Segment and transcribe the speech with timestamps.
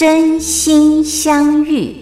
[0.00, 1.94] 真心相遇，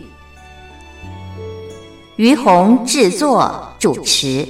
[2.14, 4.46] 于红制作主持。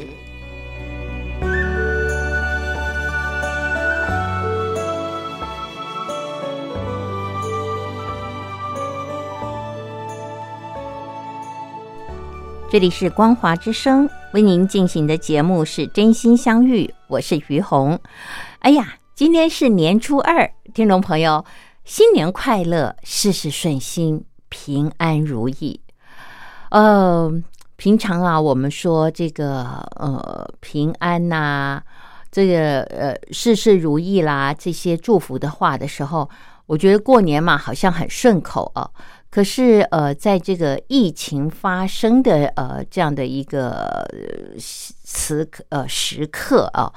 [12.70, 17.98] 这里是光华之声为您进行的节目是真心相遇，我是于红。
[18.58, 21.42] 哎呀，今天是年初二，听众朋友。
[21.89, 25.81] 新年快乐，事事顺心，平安如意。
[26.70, 27.33] 呃，
[27.77, 29.62] 平常啊，我们说这个
[29.97, 31.80] 呃平安呐，
[32.30, 36.28] 这个呃事事如意啦，这些祝福的话的时候，
[36.67, 38.91] 我觉得过年嘛，好像很顺口啊。
[39.30, 44.06] 可是呃，在这个疫情发生的呃这样的一个
[44.58, 46.92] 时刻呃时刻啊，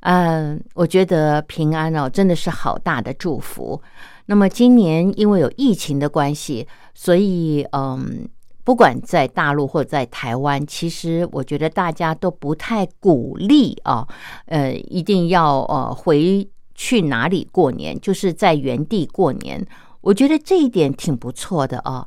[0.00, 3.82] 嗯，我觉得平安哦，真的是好大的祝福。
[4.26, 8.28] 那么今年因为有疫情的关系，所以嗯，
[8.64, 14.06] 不管在大陆或者在台湾，其实我觉得大家都不太鼓励啊，
[14.46, 19.66] 呃，一定要呃回去哪里过年，就是在原地过年。
[20.00, 22.06] 我觉得这一点挺不错的啊，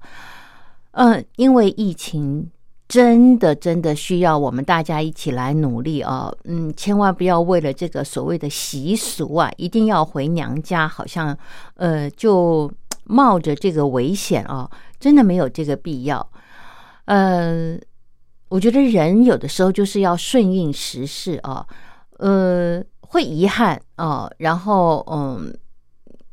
[0.92, 2.50] 嗯，因为疫情。
[2.88, 6.32] 真的，真的需要我们大家一起来努力啊！
[6.46, 11.38] 嗯，千万不要为了这个所谓的习俗啊，一定要回娘家，好像
[11.76, 12.72] 呃，就
[13.04, 16.26] 冒着这个危险啊，真的没有这个必要。
[17.06, 17.78] 呃，
[18.48, 21.68] 我觉得人有的时候就是要顺应时势啊，
[22.20, 25.54] 呃，会遗憾啊，然后嗯。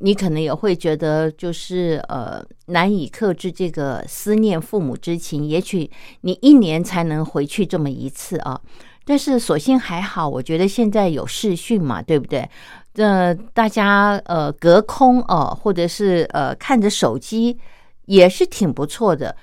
[0.05, 5.47] 你可能也会觉得，就是呃，难以克制这个思念父母之情。
[5.47, 8.61] 也许你一年才能回去这么一次啊，
[9.07, 12.47] 但是所幸还好，我觉得现在有视讯嘛，对不对？
[12.93, 17.59] 这大家呃隔空哦，或者是呃看着手机，
[18.05, 19.35] 也是挺不错的。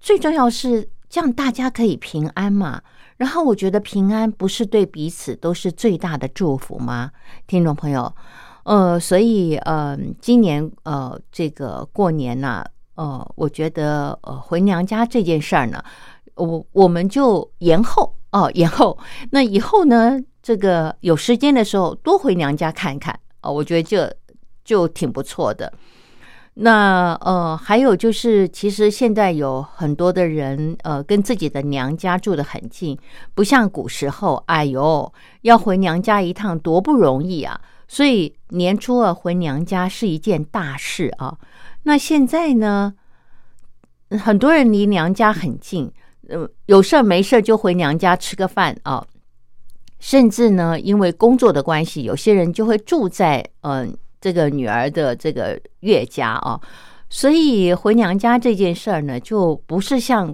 [0.00, 2.82] 最重要是这样，大家可以平安嘛。
[3.18, 7.12] 然后我觉得平安不是对彼此都是最大的祝福吗？
[7.46, 8.12] 听众朋友。
[8.68, 12.62] 呃，所以呃，今年呃，这个过年呢，
[12.96, 15.82] 呃，我觉得呃，回娘家这件事儿呢，
[16.34, 18.98] 我我们就延后哦，延后。
[19.30, 24.14] 那以后呢，这个有时间的时候多回娘家看看啊，我觉得这
[24.66, 25.72] 就挺不错的。
[26.52, 32.98] 那呃，还有就是，其实现在有很多的人呃，跟自己的娘家住得很近，
[33.32, 37.58] 不像古时候，哎呦，要回娘家一趟多不容易啊。
[37.88, 41.36] 所以年初二回娘家是一件大事啊。
[41.82, 42.94] 那现在呢，
[44.10, 45.90] 很多人离娘家很近，
[46.28, 49.04] 呃，有事儿没事儿就回娘家吃个饭啊。
[49.98, 56.60] 甚至呢，因为工作的关系，有些人就会住在嗯这个女儿的这个岳家啊。
[57.10, 60.32] 所以回娘家这件事儿呢，就不是像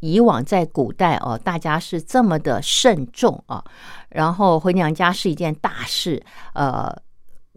[0.00, 3.64] 以往在古代哦，大家是这么的慎重啊。
[4.10, 6.22] 然后回娘家是一件大事，
[6.54, 6.90] 呃，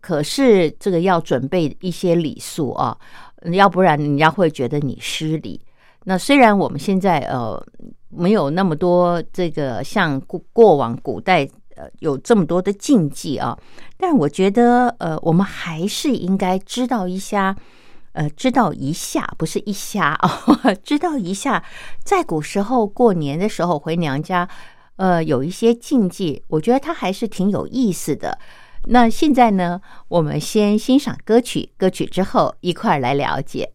[0.02, 2.98] 可是这个要准备一些礼数啊，
[3.54, 5.62] 要不然人家会觉得你失礼。
[6.04, 7.64] 那虽然我们现在呃
[8.10, 13.58] 没有那么多这个像过过往古代呃有这么多的禁忌啊，
[13.98, 17.56] 但我觉得呃我们还是应该知道一下，
[18.14, 21.64] 呃知道一下不是一下哦， 知道一下，
[22.04, 24.48] 在古时候过年的时候回娘家。
[24.98, 28.38] 呃，有一些禁忌，我觉得它还是挺有意思的。
[28.86, 33.74] 那现在呢，我们先欣赏歌曲，歌曲之后一块儿来了解。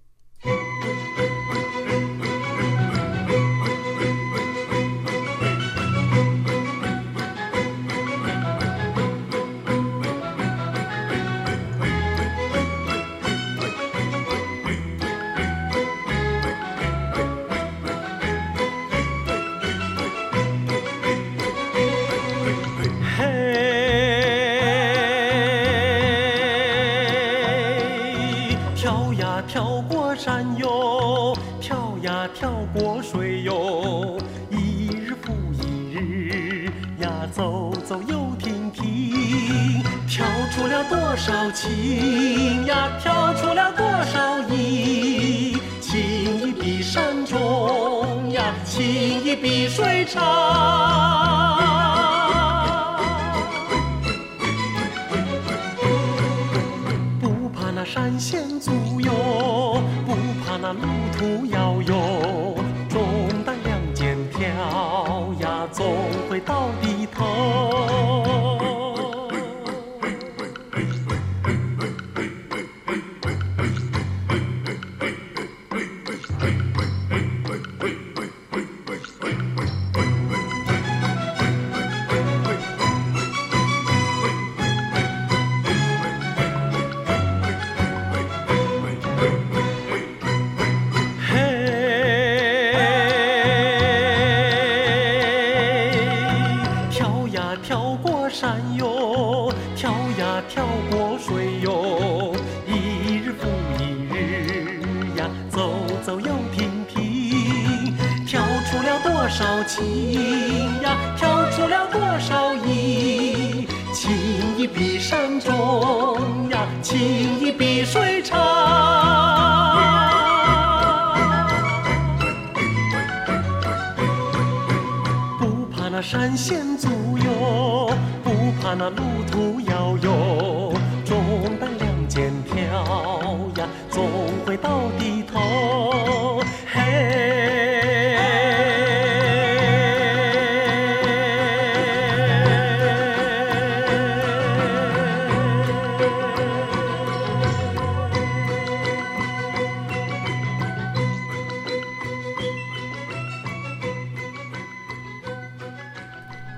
[32.34, 34.18] 跳过水哟
[34.50, 48.84] 一日复一日呀走走又停停跳出了多少情呀跳出了多少意情谊比山重呀情
[49.22, 50.22] 谊比水长
[57.20, 60.14] 不怕那山险阻哟不
[60.44, 60.80] 怕那路
[61.16, 61.75] 途遥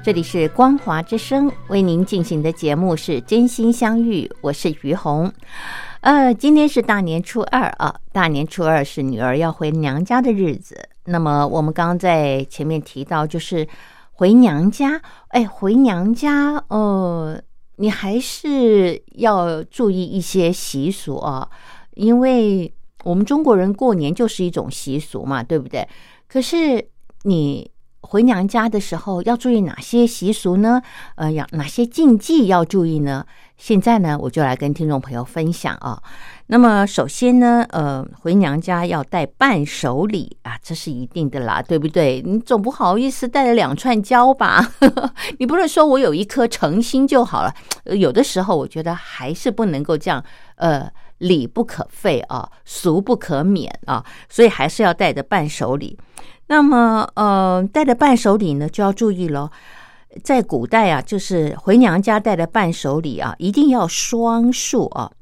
[0.08, 5.31] 这里是光华之声为您进行的节目是真心相遇，我是于红。
[6.00, 10.88] 呃，今天是大年初二啊，大年初二是女儿要回娘家的日子。
[11.05, 13.69] 那么我们刚刚在前面提到，就是
[14.12, 17.38] 回娘家，哎，回娘家，呃，
[17.76, 21.46] 你还是要注意一些习俗啊，
[21.96, 22.72] 因为
[23.05, 25.87] 我们中国人过年就是一种习俗嘛，对不对？
[26.26, 26.82] 可是
[27.25, 27.70] 你
[28.00, 30.81] 回娘家的时候要注意哪些习俗呢？
[31.17, 33.27] 呃，要哪些禁忌要注意呢？
[33.56, 36.00] 现在呢，我就来跟听众朋友分享啊。
[36.47, 42.23] 那么首先呢，呃，回娘家要带伴手礼啊，这是一定的啦，对不对？
[42.25, 44.73] 你总不好意思带了两串胶吧？
[45.39, 47.53] 你不是说我有一颗诚心就好了？
[47.97, 50.25] 有的时候我觉得还是不能够这样，
[50.56, 50.91] 呃。
[51.19, 55.99] 礼不可废啊，俗不可免啊，所以还是要带着伴手礼。
[56.49, 59.50] 那么，呃，带的伴手礼呢，就要注意喽。
[60.25, 65.12] 在古代啊，就是回娘家带的伴手礼啊，一定要双数啊，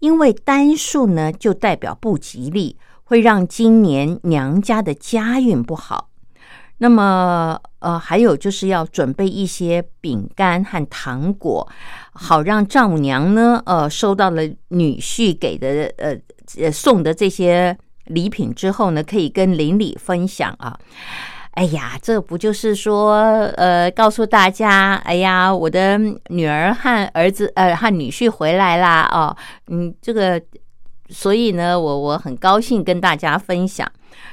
[0.00, 6.08] 因为单数呢就代表不吉利，会让今年娘家的家运不好。
[6.78, 11.66] 那么，呃，还有就是要准备一些饼干和糖果，
[12.12, 16.18] 好让丈母娘呢，呃，收到了女婿给的，呃，
[16.58, 20.78] 呃送的这些礼品之后呢，可以跟邻里分享啊。
[21.52, 23.16] 哎呀，这不就是说，
[23.56, 30.40] 呃，告诉大家，哎呀，我的女儿和儿子，呃，和女婿回来啦，哦，嗯，这个，
[31.10, 33.86] 所以呢，我我很高兴跟大家分享。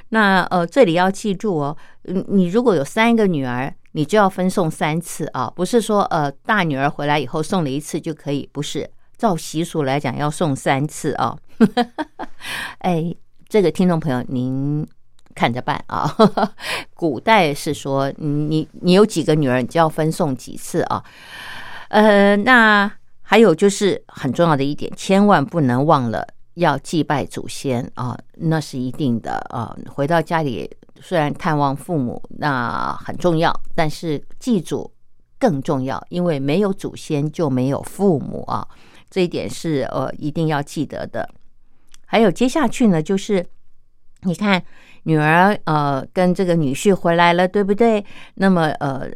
[0.10, 11.36] 那呃，这里要记住哦，嗯，你如果有三个女儿，你就要分送三次啊，不是说呃大女儿回来以后送了一次就可以，不是，照习俗来讲要送三次啊。
[12.80, 13.14] 哎，
[13.50, 14.88] 这个听众朋友您
[15.34, 16.16] 看着办啊。
[16.94, 21.04] 古代是说你你有几个女儿，你就要分送几次啊。
[21.88, 22.90] 呃，那
[23.24, 26.26] 还有就是很重要的一点，千万不能忘了。
[26.56, 29.76] 要祭拜祖先啊，那是一定的啊。
[29.88, 30.70] 回到家里，
[31.02, 34.92] 虽然探望父母那很重要，但是祭祖
[35.40, 38.68] 更重要，因为没有祖先就没有父母啊。
[39.10, 41.28] 这一点是呃一定要记得的。
[42.10, 43.46] 还有接下去呢，就是
[44.24, 44.62] 你看
[45.04, 48.04] 女儿呃跟这个女婿回来了，对不对？
[48.34, 49.08] 那么呃，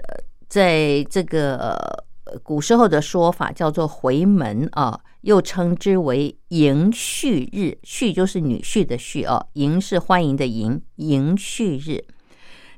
[0.47, 2.05] 在这个
[2.43, 4.99] 古时候的说法叫做回门啊。
[5.23, 12.03] 又称之为迎婿日，婿就是女婿的婿哦，迎是欢迎的迎，迎婿日。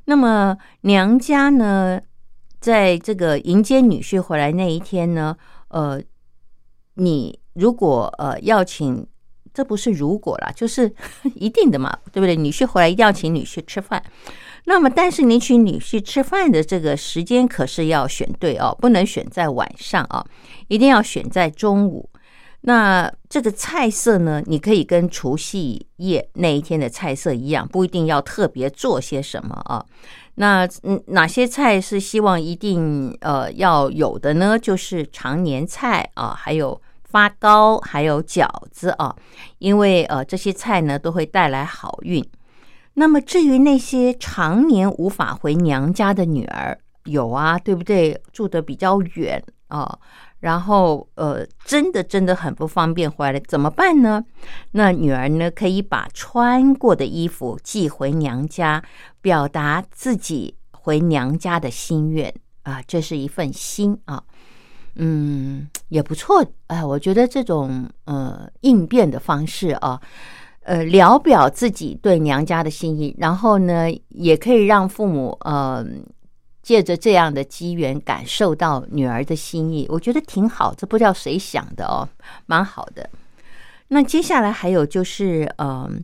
[0.05, 1.99] 那么娘家呢，
[2.59, 5.35] 在这个迎接女婿回来那一天呢，
[5.69, 5.99] 呃，
[6.93, 9.03] 你如果呃要请
[9.55, 10.93] 这不是如果啦，就是
[11.33, 12.35] 一定的嘛，对不对？
[12.35, 14.03] 女婿回来一定要请女婿吃饭。
[14.65, 20.25] 那么，但是你请女婿吃饭的这个时间可是要选对哦，不能选在晚上啊，
[20.67, 22.09] 一定要选在中午。
[22.67, 29.85] 那这个菜色呢，你可以跟除夕夜那一天的菜色一样，不一定要特别做些什么啊。
[30.37, 34.57] 那嗯，哪些菜是希望一定呃要有的呢？
[34.57, 36.81] 就是常年菜啊，还有
[37.15, 39.15] 发糕，还有饺子啊，
[39.59, 42.21] 因为呃这些菜呢都会带来好运。
[42.95, 48.21] 那么至于那些常年无法回娘家的女儿，有啊，对不对？
[48.33, 49.97] 住的比较远啊。
[50.41, 54.21] 然后，呃，真的真的很不方便回来，怎么办呢？
[54.71, 58.83] 那女儿呢，可以把穿过的衣服寄回娘家，
[59.21, 64.21] 表达自己回娘家的心愿啊，这是一份心啊，
[64.95, 66.45] 嗯，也不错。
[66.67, 70.01] 哎，我觉得这种呃应变的方式啊，
[70.63, 75.85] 呃，聊表自己对娘家的心意，然后呢，也可以让父母呃。
[76.65, 80.73] 借着这样的机缘，感受到女儿的心意，我觉得挺好。
[80.75, 82.09] 这不知道谁想的哦，
[82.47, 83.07] 蛮好的。
[83.89, 86.03] 那接下来还有就是，嗯，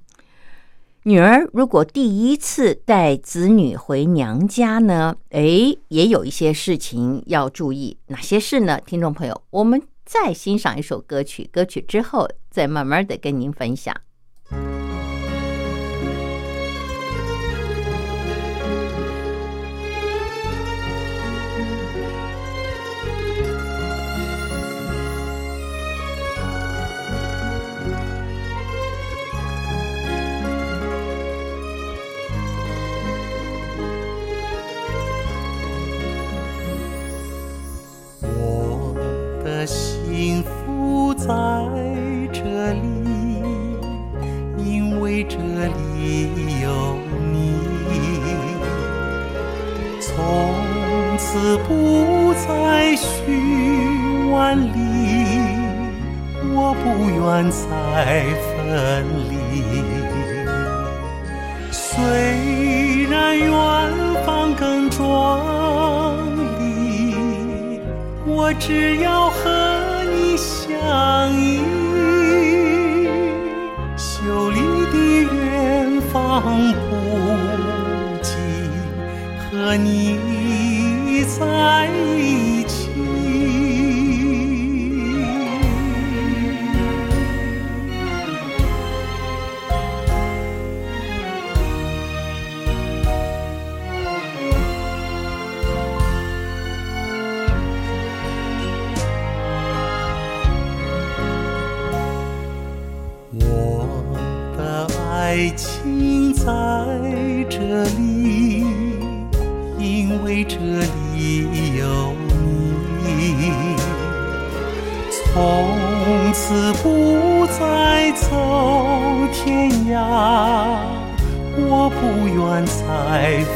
[1.03, 7.98] 女儿如果第一次带子女回娘家呢，哎，也有一些事情要注意。
[8.05, 8.79] 哪些事呢？
[8.86, 13.96] 听众朋友，我们再欣赏一首歌曲，歌曲之后再慢慢的跟您分享。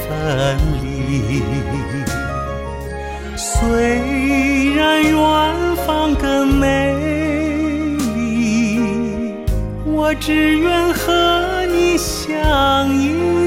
[0.08, 1.42] 分离
[3.36, 6.94] 虽然远方更美
[8.16, 9.36] 丽
[9.86, 13.45] 我只愿和你相依。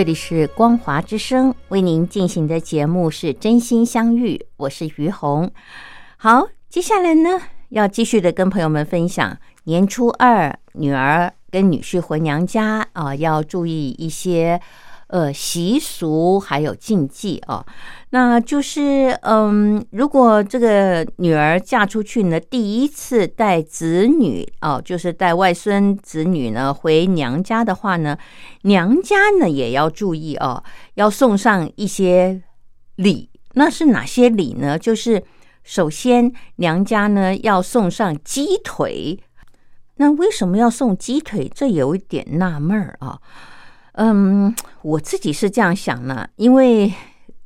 [0.00, 5.52] 这里是光华之声为您进行的节目是真心相遇，我是于红。
[6.16, 7.38] 好，接下来呢
[7.68, 14.58] 要继续的跟朋友们分享年初二女儿跟女婿回娘家啊，要注意一些
[15.10, 17.64] 呃习俗还有禁忌啊。
[18.10, 28.18] 那就是嗯，如果这个女儿嫁出去呢，第一次带子女哦，就是带外孙子女呢回娘家的话呢，
[28.62, 30.64] 娘家呢也要注意哦，
[30.94, 32.42] 要送上一些
[32.96, 33.30] 礼。
[33.54, 34.78] 那是哪些礼呢？
[34.78, 35.22] 就是
[35.62, 39.18] 首先娘家呢要送上鸡腿。
[39.96, 41.50] 那为什么要送鸡腿？
[41.54, 43.20] 这有一点纳闷儿啊。
[44.00, 46.92] 嗯，我自己是这样想呢，因为。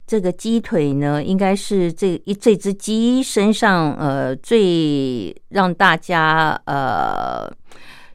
[0.07, 7.51] 这个鸡腿呢，应该是这一这只鸡身上呃最让大家呃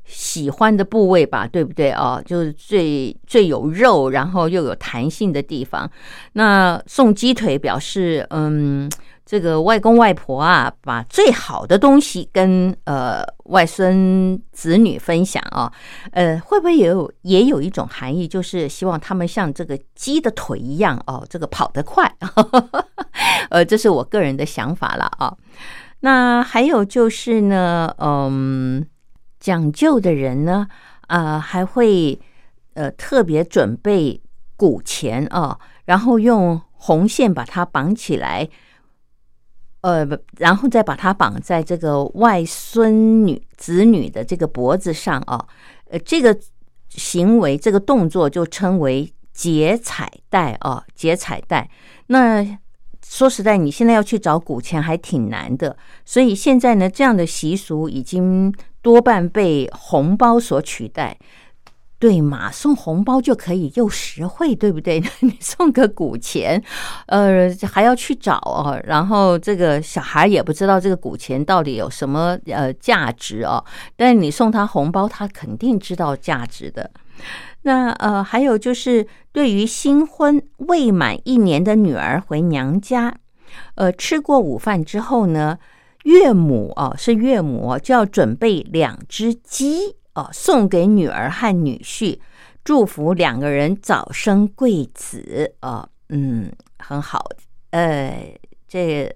[0.05, 2.22] 喜欢的部位吧，对不对啊？
[2.24, 5.89] 就是最最有肉，然后又有弹性的地方。
[6.34, 8.88] 那送鸡腿表示嗯。
[9.29, 15.71] 这个外公外婆啊，把最好的东西跟呃外孙子女分享啊，
[16.13, 22.12] 呃，会不会也有也有一种含义，就是希望他们像这个鸡的腿一样哦，这个跑得快，
[23.51, 25.38] 呃，这是我个人的想法了啊。
[26.00, 28.83] 那还有就是呢，嗯，
[29.39, 30.65] 讲究的人呢，
[31.01, 32.19] 啊，还会
[32.74, 34.19] 呃特别准备
[34.57, 38.50] 古钱啊，然后用红线把它绑起来。
[39.81, 40.07] 呃，
[40.38, 45.48] 然后再把它绑在这个外孙女子女的这个脖子上啊，
[45.89, 46.38] 呃，这个
[46.89, 51.69] 行为这个动作就称为结彩带啊，结彩带。
[52.07, 52.57] 那
[53.05, 61.17] 说实在，你现在要去找古钱还挺难的，所以现在呢，这样的习俗已经多半被红包所取代。
[62.00, 65.03] 对嘛，送红包就可以又实惠，对不对？
[65.20, 66.64] 你送个古钱，
[67.07, 73.62] 呃，还要去找哦，然后这个小孩也不知道这个古钱到底有什么呃价值哦。
[73.98, 76.90] 但你送他红包，他肯定知道价值的。
[77.64, 83.14] 那呃，还有就是对于新婚未满一年的女儿回娘家，
[83.75, 85.57] 呃，吃过午饭之后呢，
[86.05, 89.98] 岳母哦，是岳母就要准备两只鸡。
[90.13, 92.19] 哦，送给女儿和女婿，
[92.63, 95.55] 祝福两个人早生贵子。
[95.61, 97.29] 哦，嗯，很好。
[97.72, 99.13] 呃，这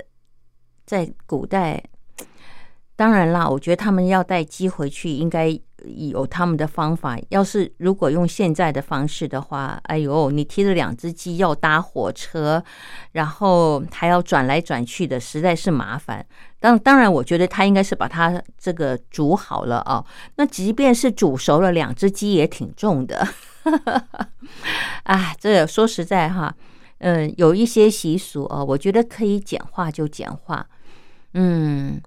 [0.86, 1.84] 在古代，
[2.96, 5.60] 当然啦，我觉得他们要带鸡回去，应该。
[5.98, 7.20] 有他们的方法。
[7.28, 12.64] 要是如果用现在的方式的话，哎呦，你提着两只鸡要搭火车，
[13.12, 16.26] 然后还要转来转去的，实在是麻烦。
[16.64, 20.02] 当当然，我觉得他应该是把它这个煮好了啊。
[20.38, 23.28] 那即便是煮熟了，两只鸡也挺重的。
[25.04, 26.56] 啊，这说实在哈，
[27.00, 30.66] 嗯，有一些习俗啊，我觉得可以简化就简化。
[31.34, 32.02] 嗯，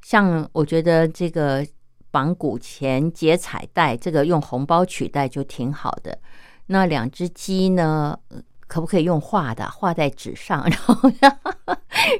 [0.00, 1.66] 像我觉得这个。
[2.12, 6.18] 绑古钱、结彩带，这个用红包取代就挺好的。
[6.66, 8.18] 那两只鸡呢？
[8.66, 11.08] 可不可以用画的，画在纸上，然后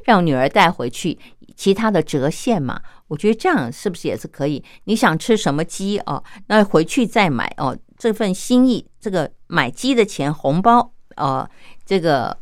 [0.05, 1.19] 让女儿带回去？
[1.61, 2.81] 其他的折现嘛？
[3.07, 4.63] 我觉得这样是不是也是可以？
[4.85, 6.23] 你想吃什么鸡哦？
[6.47, 7.77] 那回去再买哦。
[7.99, 11.47] 这份心意，这个买鸡的钱红包哦，
[11.85, 12.35] 这个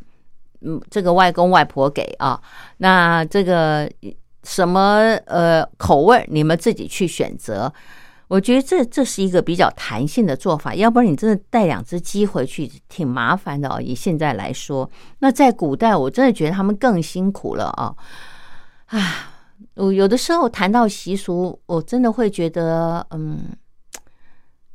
[0.62, 2.40] 嗯，这个外公外婆给啊。
[2.78, 3.90] 那这个。
[4.42, 4.80] 什么
[5.26, 7.70] 呃口味，你们自己去选择。
[8.26, 13.78] 我觉得这这是一个比较弹性的做法，要不然你真的带两只鸡回去挺麻烦的哦。
[13.78, 17.94] 以现在来说，那在古代，我真的觉得他们更辛苦了啊！
[18.90, 19.32] 啊，
[19.74, 23.56] 我有的时候谈到习俗，我真的会觉得，嗯，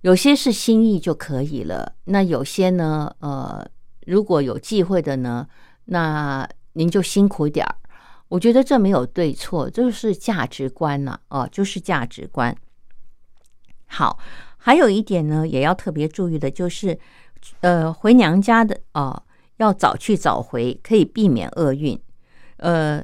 [0.02, 3.68] 有些是心意就可以了，那有些呢，呃，
[4.06, 5.48] 如果有忌讳的呢，
[5.86, 7.76] 那您就辛苦点儿。
[8.30, 12.56] 我觉得这没有对错，就是价值观呐，哦，就是价值观。
[13.88, 14.18] 好，
[14.56, 16.98] 还有一点呢，也要特别注意的，就是，
[17.60, 19.24] 呃，回娘家的哦，
[19.58, 22.02] 要早去早回，可以避免厄运。
[22.58, 23.04] 呃，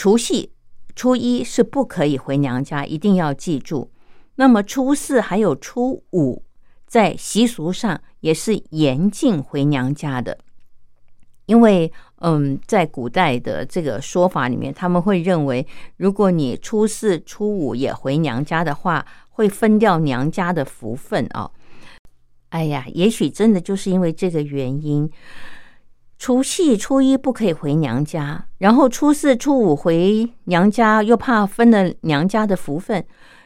[0.00, 0.50] 除夕、
[0.96, 3.90] 初一是不可以回娘家，一定要记住。
[4.36, 6.42] 那么初四还有初五，
[6.86, 10.38] 在习俗上也是严禁回娘家的，
[11.44, 11.92] 因为。
[12.22, 21.50] 嗯，在古代的这个说法里面，他们会认为，如果你初四、初五也回娘家的话，会分掉娘家的福分啊。
[22.50, 25.10] 哎呀，也许真的就是因为这个原因，
[26.20, 33.02] 除夕、初一不可以回娘家，然后初四、初五回娘家又怕分了娘家的福分，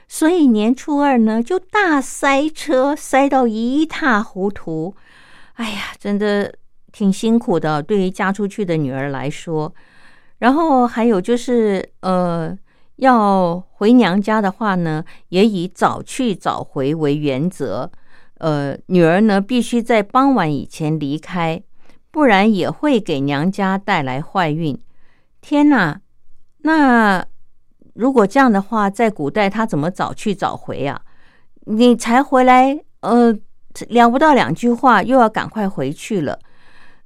[0.09, 4.93] 所以年初二呢就大塞车，塞到一塌糊涂。
[5.53, 6.53] 哎呀，真的
[6.91, 9.73] 挺辛苦的，对于嫁出去的女儿来说。
[10.39, 12.59] 然后还有就是，呃，
[12.97, 17.89] 要回娘家的话呢，也以早去早回为原则。
[18.39, 21.63] 呃，女儿呢必须在傍晚以前离开，
[22.15, 24.81] 不然也会给娘家带来坏运。
[25.41, 26.01] 天哪！
[26.59, 27.27] 那
[27.95, 31.03] 如果这样的话，在古代他怎么早去早回啊？
[31.65, 33.37] 你才回来，呃，
[33.89, 36.39] 聊不到两句话，又要赶快回去了。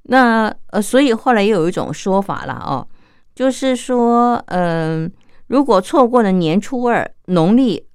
[0.03, 2.87] 那呃，所以后来又有一种说法了哦，
[3.33, 5.11] 就是说，嗯，
[5.47, 7.87] 如果错过了年初二，农历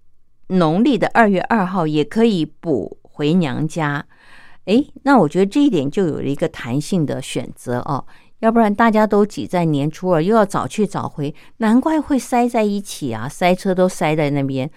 [0.48, 2.98] 农历的二月二号，也可以补。
[3.16, 4.05] 回娘家，
[4.66, 8.03] 哎，那我觉得这一点就有了一个弹性的选择哦，
[8.38, 14.70] 要不然大家都挤在年初二，又要早去早回，难怪会塞在一起啊，塞车都塞在那边。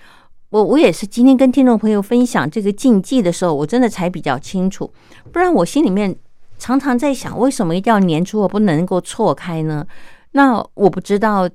[0.49, 4.91] 我我也是今天跟听众朋友分享这个禁忌的时候，我真的才比较清楚，
[5.31, 6.13] 不然我心里面
[6.57, 9.87] 常常在想，为什么一定要年初二不能够错开呢？
[10.31, 11.49] 那我不知道，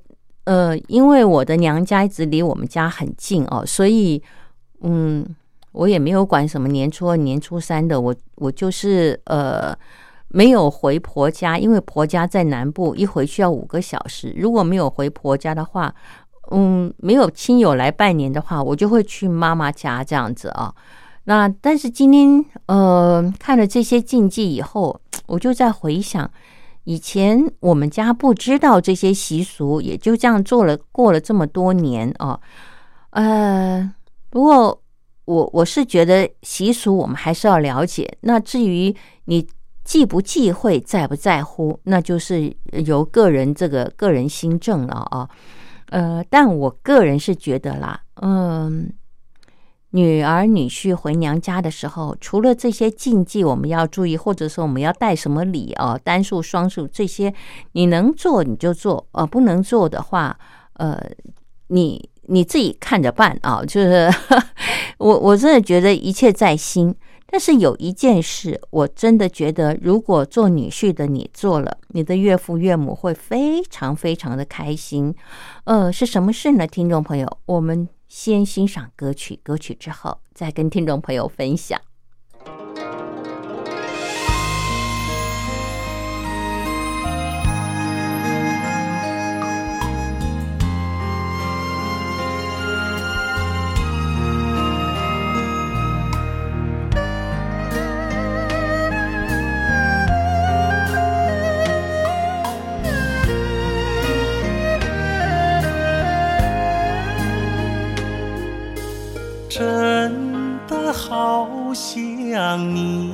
[0.45, 4.21] 呃，因为我的娘家一直离我们家很近哦，所以
[4.81, 5.23] 嗯。
[5.73, 9.75] 我也没有管什么年初二、年初三的，我我就是呃
[10.27, 14.33] 没有回婆家，因为婆家在南部，一回去要五个小时。
[14.37, 15.93] 如果没有回婆家的话，
[16.51, 20.73] 嗯，没有亲友来拜年的话，我就会去妈妈家这样子啊。
[21.23, 26.29] 那但是今天呃看了这些禁忌以后，我就在回想
[26.83, 32.39] 以前我们家不知道这些习俗，也就这样做了过了这么多年啊。
[33.09, 33.91] 呃，
[34.29, 34.79] 不过。
[35.25, 38.93] 我我是觉得习俗我们还是要了解，那至于
[39.25, 39.47] 你
[39.85, 42.53] 忌不忌讳、在不在乎，那就是
[42.85, 45.29] 由个人这个个人心证了啊。
[45.91, 48.91] 呃，但我个人是觉得啦，嗯，
[49.91, 57.33] 女儿女婿回娘家的时候，除了这些禁忌我们要注意，或者说我们要带什么礼啊，单数、双数这些，
[57.73, 60.37] 你能做你就做，呃，不能做的话，
[60.73, 61.01] 呃，
[61.67, 62.09] 你。
[62.27, 63.63] 你自己看着办啊！
[63.67, 64.09] 就是
[64.97, 66.95] 我，我真的觉得一切在心。
[67.25, 75.15] 但是有一件事，我真的觉得，如果做女婿的你做了，你的岳父岳母会非常非常的开心。
[75.63, 76.67] 呃，是什么事呢？
[76.67, 81.81] 听众朋友，我们先欣赏歌曲，歌曲之后再跟听众朋友分享。
[111.73, 113.11] 想你，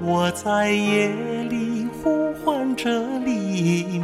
[0.00, 1.08] 我在夜
[1.50, 2.90] 里呼唤着
[3.24, 4.02] 黎明。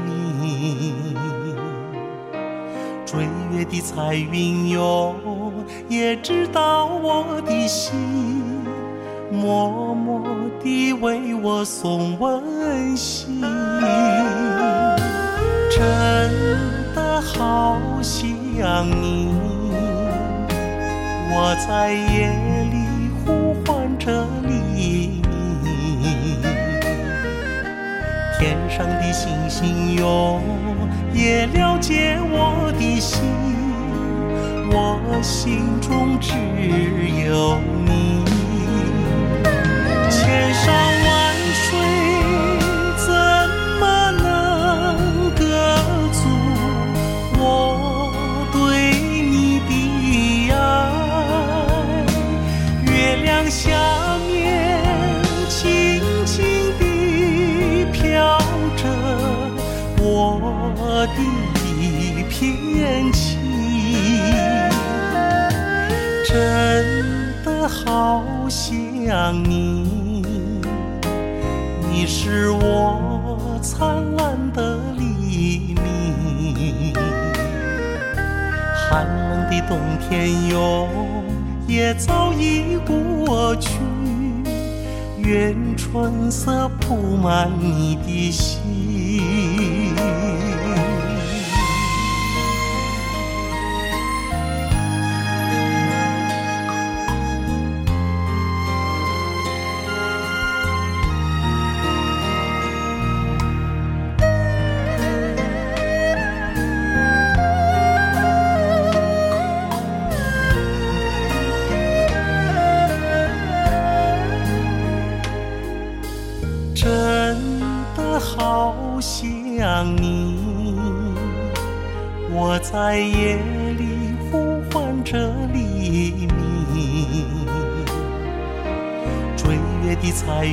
[3.06, 5.14] 追月的彩云哟，
[5.88, 7.94] 也知道我的心，
[9.32, 10.22] 默默
[10.62, 13.40] 地为我送温馨。
[15.70, 15.80] 真
[16.94, 19.32] 的好想你，
[21.30, 22.47] 我在夜里
[28.78, 30.40] 上的星星哟，
[31.12, 33.20] 也了解我的心，
[34.70, 36.32] 我心中只
[37.26, 38.22] 有你，
[80.08, 80.88] 天哟，
[81.66, 83.70] 也早已过去。
[85.18, 88.57] 愿春色铺满你的心。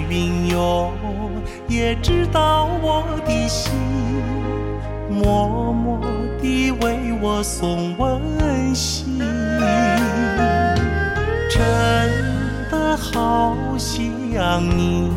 [0.10, 0.91] 云哟，
[1.67, 3.71] 也知道我的心，
[5.10, 5.99] 默默
[6.41, 9.19] 地为我送温馨。
[11.49, 11.62] 真
[12.69, 15.12] 的好想你，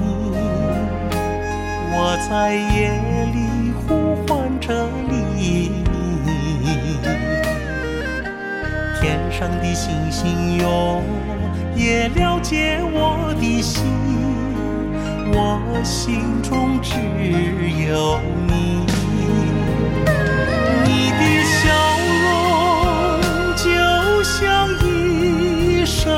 [1.91, 2.93] 我在夜
[3.35, 5.89] 里呼唤着黎明。
[9.01, 11.03] 天上的星星哟，
[11.75, 12.81] 也了解，
[15.85, 16.95] 心中只
[17.87, 18.85] 有你。
[20.85, 21.59] 你的笑
[22.25, 22.27] 容
[23.57, 23.67] 就
[24.23, 24.37] 像
[24.85, 26.11] 一首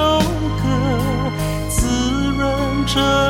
[0.62, 0.64] 歌，
[1.68, 1.78] 滋
[2.36, 2.40] 润
[2.86, 3.29] 着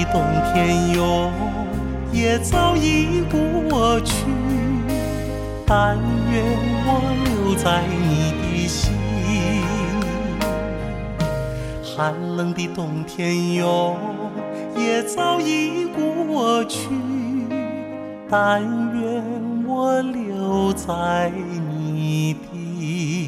[0.00, 1.30] 的冬天哟，
[2.10, 4.14] 也早已过去，
[5.66, 5.98] 但
[6.30, 6.42] 愿
[6.86, 6.88] 我
[7.24, 8.92] 留在你的心。
[11.82, 13.96] 寒冷的冬天哟，
[14.76, 16.88] 也早已过去，
[18.30, 18.62] 但
[18.94, 19.22] 愿
[19.66, 21.30] 我留在
[21.70, 23.19] 你的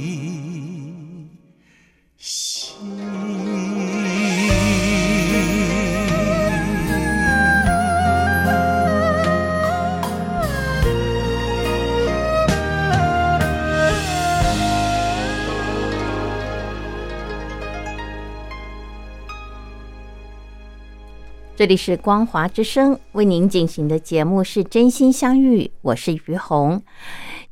[21.63, 26.83] 这里是光华之声为您进行的节目是真心相遇，我是于红。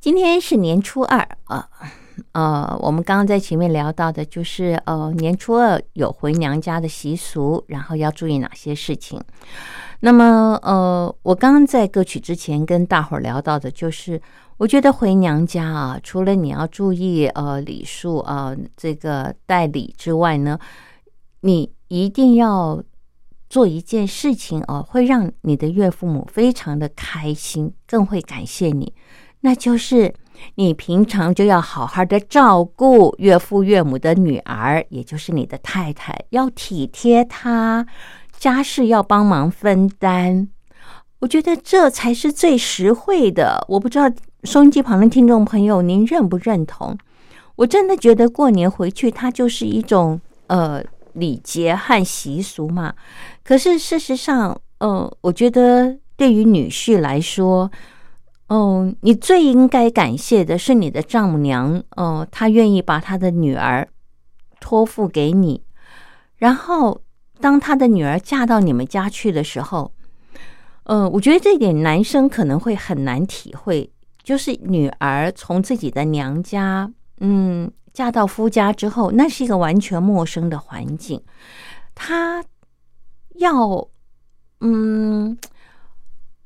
[0.01, 1.69] 今天是年初二啊，
[2.33, 9.23] 呃，我们刚刚在前面聊到的就是呃年初二有回娘家的习俗，然后要注意哪些事情。
[10.01, 14.21] 那么呃，我刚刚在歌曲之前跟大伙儿聊到的就是，
[14.57, 20.59] 我觉得回娘家啊，除了你要注意呃礼数啊，这个带礼之外呢，
[21.43, 22.83] 你一定要。
[23.51, 28.95] 做一件事情哦，会让你的岳父母非常的开心，更会感谢你。
[29.41, 30.15] 那就是
[30.55, 37.85] 你平常就要好好的照顾岳父岳母的女儿，也就是你的太太，要体贴她，
[38.39, 40.49] 家事要帮忙分担。
[41.19, 43.65] 我觉得这才是最实惠的。
[43.69, 44.09] 我不知道
[44.45, 46.97] 收音机旁的听众朋友您认不认同？
[47.57, 50.85] 我真的觉得过年回去，它就是一种呃。
[51.15, 52.95] 礼节和习俗嘛，
[53.43, 57.71] 可是事实上，嗯，我觉得对于女婿来说，
[58.49, 63.89] 嗯，你最应该感谢的是你的丈母娘，嗯，她愿意把她的女儿
[64.61, 65.63] 托付给你，
[66.37, 67.01] 然后
[67.41, 69.93] 当她的女儿嫁到你们家去的时候，
[70.85, 73.91] 嗯，我觉得这点男生可能会很难体会，
[74.23, 77.71] 就是女儿从自己的娘家，嗯。
[77.93, 81.21] 嫁到夫家之后，那是一个完全陌生的环境。
[81.93, 82.43] 她
[83.41, 83.89] 要，
[84.61, 85.37] 嗯，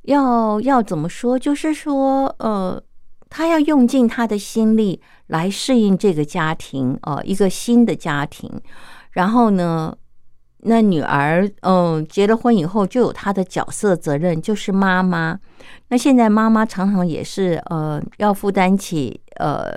[0.03, 1.39] 要要怎么说？
[1.39, 2.83] 就是说，呃，
[3.29, 8.51] 他要用尽他的心力来适应这个家庭，呃，一个新的家庭。
[9.11, 9.97] 然后呢，
[10.59, 15.39] 那女儿，嗯，结了婚以后就有她的角色责任，就是妈妈。
[15.89, 19.73] 那现在妈妈常常也是，呃，要负担起，呃。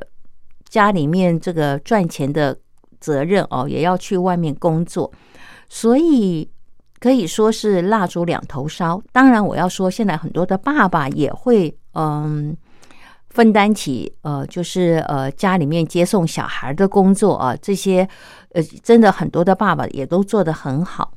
[0.69, 2.53] 家里面这个赚钱的
[2.99, 5.09] 责任哦，也要去外面工作，
[5.69, 6.51] 所以
[6.99, 9.01] 可以说是蜡烛两头烧。
[9.11, 12.55] 当然，我要说，现在很多的爸爸也会嗯
[13.29, 18.07] 分担起呃，就是呃家里面接送小孩的工作啊，这些
[18.53, 21.13] 呃真的很多的爸爸也都做得很好。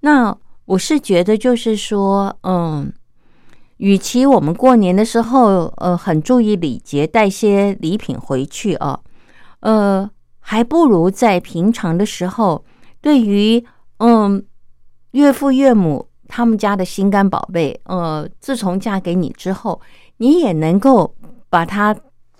[0.00, 2.92] 那我是觉得，就是说，嗯。
[3.78, 8.98] 与其我们过年的时候，呃，很注意礼节，带些礼品回去啊，
[9.60, 10.10] 呃，
[10.40, 12.64] 还不如在平常的时候，
[13.00, 13.64] 对于
[13.98, 14.44] 嗯
[15.12, 19.80] 岳父岳母他们家的心肝宝贝，呃，自从嫁给你之后，
[20.18, 21.14] 你也能够
[21.48, 21.96] 把他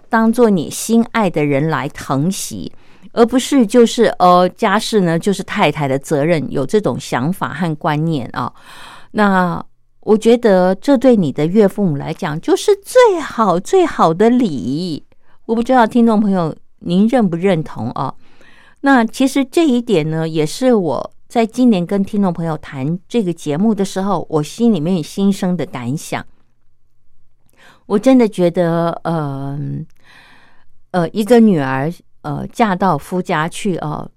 [0.08, 2.72] 当做你心爱的人来疼惜，
[3.12, 8.52] 而不是就是呃家事呢就是太太的责任，有这种想法和观念啊，
[9.12, 9.64] 那。
[10.02, 15.04] 我觉得这对你的岳父母来讲就是最好最好的礼。
[15.44, 18.14] 我不知道听众朋友您认不认同啊？
[18.80, 26.24] 那其实这一点呢，也是我在今年跟听众朋友谈这个节目的时候，我心里面心生的感想。
[27.84, 29.58] 我真的觉得，呃，
[30.92, 34.10] 呃，一个女儿，呃，嫁到夫家去哦，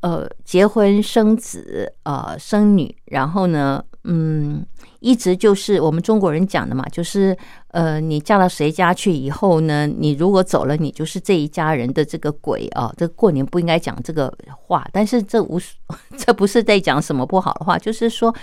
[0.00, 4.64] 呃，结婚生子，呃，生女，然后呢，嗯，
[5.00, 7.36] 一直就是我们中国人讲的嘛，就是
[7.68, 12.92] 呃，你嫁到谁家去以后呢，你如果走了，你就是这一家人的这个鬼啊。
[12.96, 15.60] 这过年不应该讲这个话，但是这无
[16.16, 18.34] 这不是在讲什么不好的话，就是说。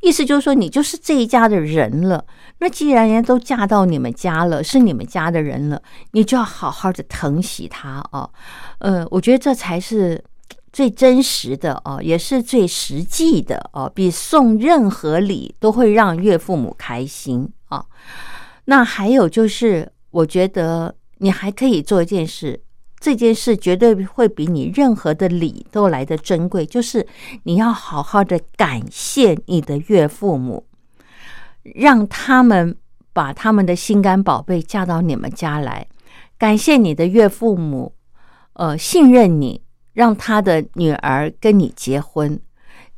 [0.00, 2.24] 意思就是说，你就是这一家的人了。
[2.58, 8.30] 那既然人家都嫁到你们家了，是你们家的人了，你就要好好的疼惜他啊。
[8.78, 10.22] 呃，我觉得这才是
[10.78, 17.84] 最真实的哦，也是最实际的哦，比送任何礼都会让岳父母开心啊。
[18.66, 22.62] 那还有就是，我觉得你还可以做一件事。
[23.00, 27.04] 这件事绝对会比你任何的礼都来的珍贵，就是
[27.42, 30.64] 你要好好的感谢你的岳父母，
[31.74, 32.76] 让他们
[33.12, 35.88] 把他们的心肝宝贝嫁到你们家来，
[36.38, 37.92] 感谢你的岳父母，
[38.52, 39.60] 呃，信任你，
[39.98, 42.38] 让他的女儿跟你结婚，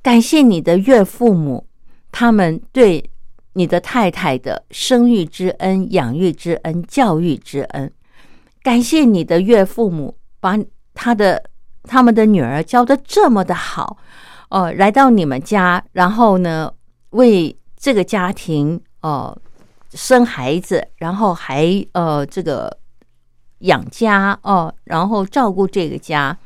[0.02, 1.66] 感谢你的岳父母，
[2.12, 3.10] 他们对
[3.54, 7.90] 你的太太的生育之恩、养育之恩、教育之恩。
[8.62, 10.58] 感谢你的岳父母把
[10.92, 11.42] 他的
[11.84, 13.96] 他们的女儿教的这么的好，
[14.50, 16.70] 哦，来到你们家，然后呢，
[17.12, 19.34] 为这个家庭哦
[19.94, 22.76] 生孩子，然后还呃这个
[23.60, 26.36] 养家哦，然后照顾这个家，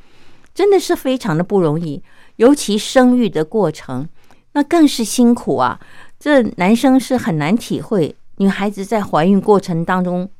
[0.55, 2.03] 真的是非常的不容易。
[2.37, 4.09] 尤其生育的过程，
[4.53, 5.81] 那更是辛苦啊。
[6.19, 10.31] 这男生是很难体会，女孩子在怀孕过程当中，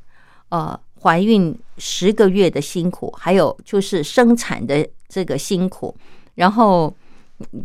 [0.49, 0.81] 呃。
[1.05, 5.95] 怀孕十个月的辛苦，还有就是生产的这个辛苦，
[6.35, 6.97] 然后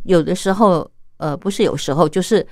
[0.03, 2.45] 有的时候，呃，不是有时候，就是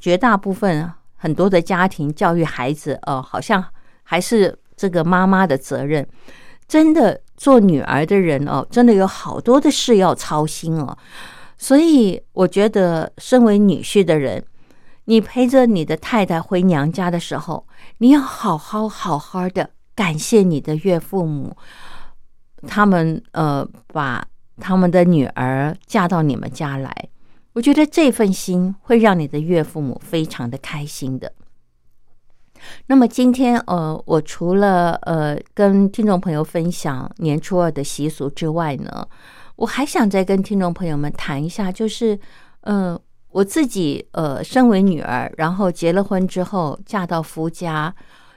[0.00, 3.62] 绝大部分很多的家庭教育孩子，呃，好像
[4.02, 6.08] 还是这个妈妈的责任。
[6.66, 10.94] 真的做女儿的人哦，真的有好多的事要操心哦。
[11.56, 14.44] 所以我觉得，身为女婿的人，
[15.06, 19.70] 你陪着你的太太回娘家的时候，你要好好好好的。
[19.94, 21.56] 感谢你的岳父母，
[22.66, 24.22] 他们呃把
[24.58, 27.08] 他们的女儿嫁到你们家来，
[27.54, 31.32] 我觉得这份心会让你的岳父母非常的开心的。
[32.86, 39.06] 那么今天呃，我除了呃跟听众朋友分享年初二的习俗之外呢，
[39.56, 42.18] 我还想再跟听众朋友们谈一下，就是
[42.62, 42.98] 嗯
[43.30, 47.94] 我自己呃身为女儿，然后结了婚之后嫁到夫家。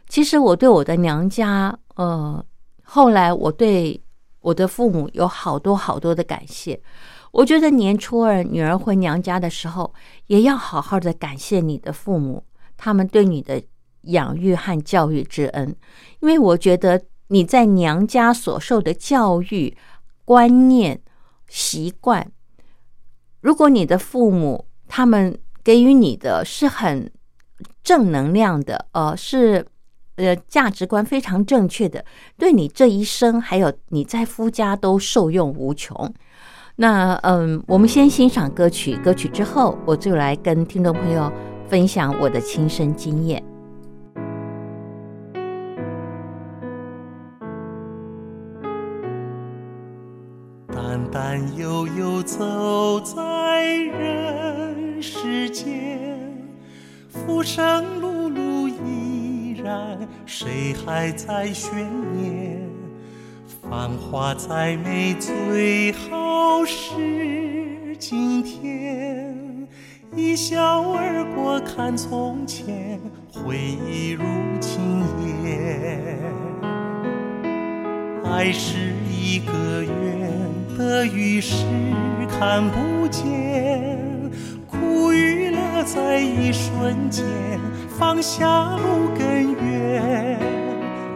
[0.08, 2.46] 其实我对我的娘家，呃，
[2.84, 4.00] 后来我对
[4.42, 6.80] 我的父母有好多好多的感谢。
[7.32, 9.92] 我觉得年初二女儿回娘家的时候，
[10.28, 12.44] 也要好好的感谢你的父母，
[12.78, 13.60] 他们对你的
[14.04, 15.76] 养育和教育之恩。
[16.20, 19.76] 因为我觉得你在娘家所受的教育
[20.26, 21.02] 观念、
[21.48, 22.32] 习惯，
[23.42, 27.12] 如果你的父母他们给予你的是很
[27.84, 29.66] 正能量的，呃，是。
[30.16, 32.06] 呃，价值观非常正确的，
[32.38, 36.14] 对你这一生还有你在夫家都受用无穷。
[36.76, 41.34] 那嗯，我们先欣赏歌曲，歌曲之后我就来跟听众朋友
[41.68, 43.44] 分享我的亲身经验。
[51.16, 56.10] 但悠悠走在人世间，
[57.08, 59.62] 浮生碌碌一。
[59.64, 61.88] 然，谁还在悬
[62.18, 62.68] 念？
[63.62, 69.38] 繁华再美，最好是今天。
[70.16, 73.00] 一笑而过，看从前，
[73.32, 74.24] 回忆如
[74.60, 75.04] 轻
[75.44, 76.20] 烟。
[78.26, 80.30] 爱是一个圆，
[80.78, 81.66] 得与失
[82.30, 83.22] 看不见，
[84.70, 87.24] 苦与乐在一瞬间。
[87.98, 90.40] 放下路更远，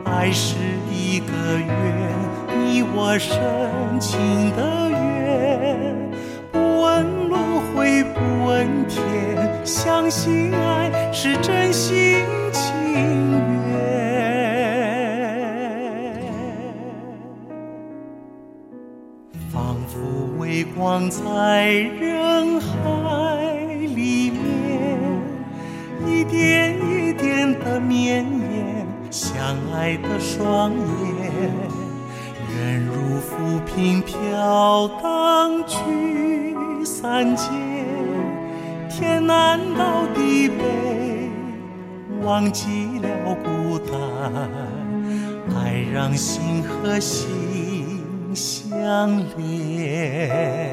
[0.05, 0.55] 爱是
[0.91, 1.67] 一个缘，
[2.55, 3.39] 你我深
[3.99, 4.19] 情
[4.55, 6.11] 的缘。
[6.51, 7.41] 不问轮
[7.73, 13.26] 回，不问天，相信爱是真心情
[20.97, 21.67] 微光在
[21.99, 22.65] 人海
[23.95, 24.41] 里面。
[26.07, 29.35] 一点一点的绵延，相
[29.73, 31.31] 爱的双眼，
[32.55, 35.77] 人如浮萍飘荡聚
[36.83, 37.47] 散间，
[38.89, 41.29] 天南到地北，
[42.23, 44.49] 忘记了孤单，
[45.55, 50.66] 爱让心和心相连。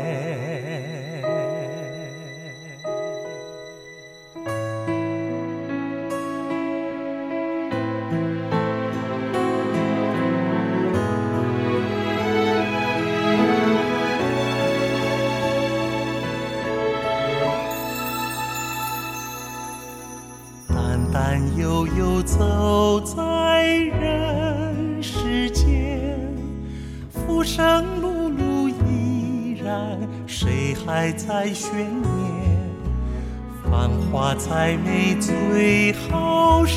[34.46, 36.76] 再美，最好是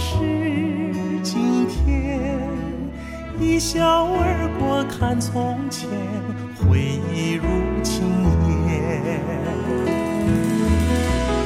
[1.22, 2.18] 今天。
[3.41, 5.89] 一笑而过，看从前，
[6.55, 6.80] 回
[7.13, 7.43] 忆如
[7.84, 8.07] 轻
[8.70, 9.20] 烟。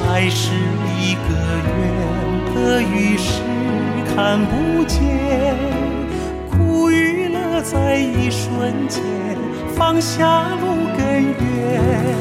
[0.08, 0.52] 爱是
[0.96, 1.28] 一个
[1.66, 3.42] 圆，得与失
[4.14, 5.56] 看不见，
[6.52, 9.02] 苦与乐在一瞬间，
[9.74, 12.14] 放下路更远。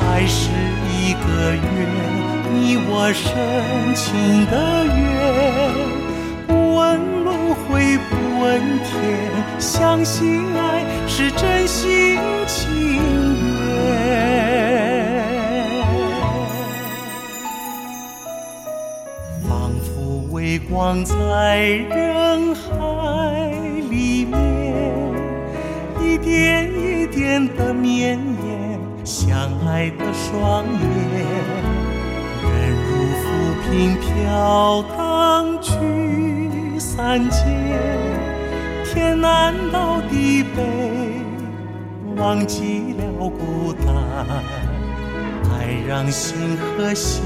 [0.00, 0.50] 爱是
[0.90, 1.62] 一个圆，
[2.52, 3.30] 你我深
[3.94, 4.96] 情的缘。
[6.46, 8.92] 不问轮回，不问天，
[9.58, 12.60] 相信爱是真心情
[13.56, 13.62] 愿。
[19.48, 22.60] 仿佛微光在人海
[23.90, 24.34] 里面，
[26.00, 30.76] 一点一点的绵延，相爱的双眼，
[33.62, 37.38] 浮萍飘荡去三界，
[38.84, 40.62] 天南到地北，
[42.16, 43.86] 忘记了孤单。
[45.52, 47.22] 爱让心和心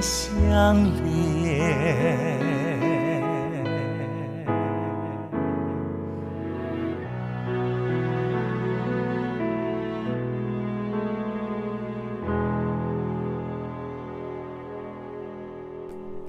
[0.00, 2.33] 相连。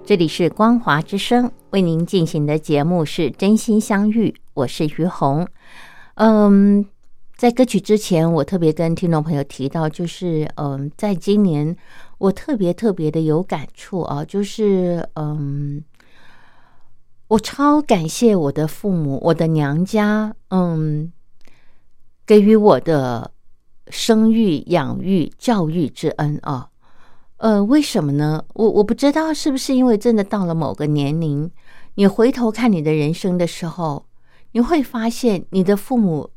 [0.06, 5.48] 这里是光华之声为您进行的节目是真心相遇，我是于红。
[6.14, 6.86] 嗯，
[7.36, 11.76] 在歌曲之前，我特别跟听众朋友提到，就是嗯，在今年
[12.20, 15.84] 我特别特别的有感触啊，就是嗯，
[17.30, 21.12] 我超感谢我的父母，我的娘家，嗯，
[22.28, 23.32] 给予我的
[23.88, 26.70] 生育、养育、教育之恩啊。
[27.46, 28.44] 呃，为什么呢？
[28.56, 31.52] 我我不知道是不是因为真的到了某个年龄，
[31.94, 34.08] 你回头看你的人生的时候，
[34.54, 36.32] 你会发现你的父母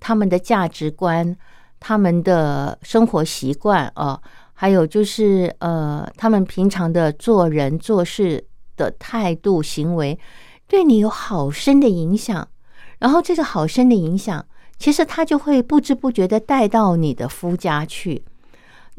[0.00, 1.36] 他们的价值观、
[1.78, 4.20] 他们的生活习惯啊，
[4.54, 8.44] 还有就是呃，他们平常的做人做事
[8.76, 10.18] 的态度行为，
[10.66, 12.48] 对你有好深的影响。
[12.98, 14.44] 然后这个好深的影响，
[14.80, 18.24] 其实他就会不知不觉的带到你的夫家去。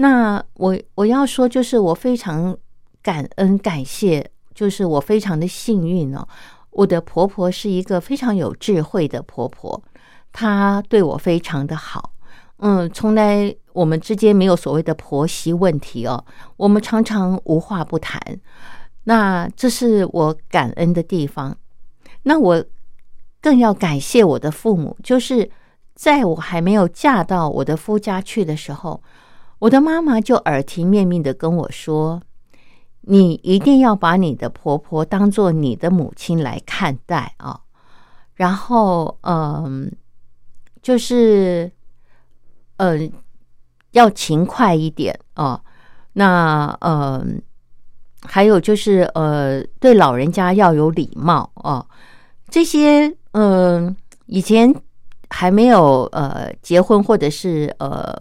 [0.02, 2.58] 那我我要说，就是我非常
[3.02, 4.26] 感恩感谢，
[4.56, 6.26] 就是我非常的幸运哦。
[6.72, 9.84] 我的婆婆是一个非常有智慧的婆婆，
[10.32, 12.14] 她对我非常的好。
[12.60, 16.24] 嗯，从来我们之间没有所谓的婆媳问题哦，
[16.56, 18.22] 我们常常无话不谈。
[19.04, 21.58] 那这是我感恩的地方。
[22.24, 22.64] 那我
[23.42, 25.52] 更要感谢我的父母，就是
[25.94, 29.04] 在我还没有嫁到我的夫家去的时候。
[29.60, 32.22] 我的妈妈就耳提面命的跟我说
[33.02, 37.60] ：“你一定要把你的婆婆当做你的母亲来看待啊，
[38.36, 39.92] 然后嗯，
[40.82, 41.70] 就是
[42.78, 43.12] 嗯，
[43.92, 45.62] 要勤快一点啊。
[46.14, 47.42] 那嗯，
[48.22, 51.86] 还有就是呃，对老人家要有礼貌啊。
[52.48, 53.94] 这些嗯，
[54.28, 54.74] 以前
[55.30, 58.18] 还没有呃结婚或者是呃。”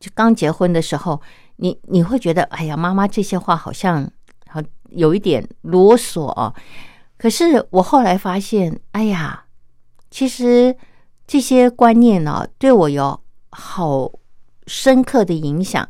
[0.00, 1.20] 就刚结婚的时候，
[1.56, 4.10] 你你会觉得，哎呀，妈妈这些话好像
[4.48, 6.52] 好有一点啰嗦哦。
[7.18, 9.44] 可是我后来发现，哎呀，
[10.10, 10.74] 其实
[11.26, 13.20] 这些观念呢，对我有
[13.50, 14.10] 好
[14.66, 15.86] 深刻的影响。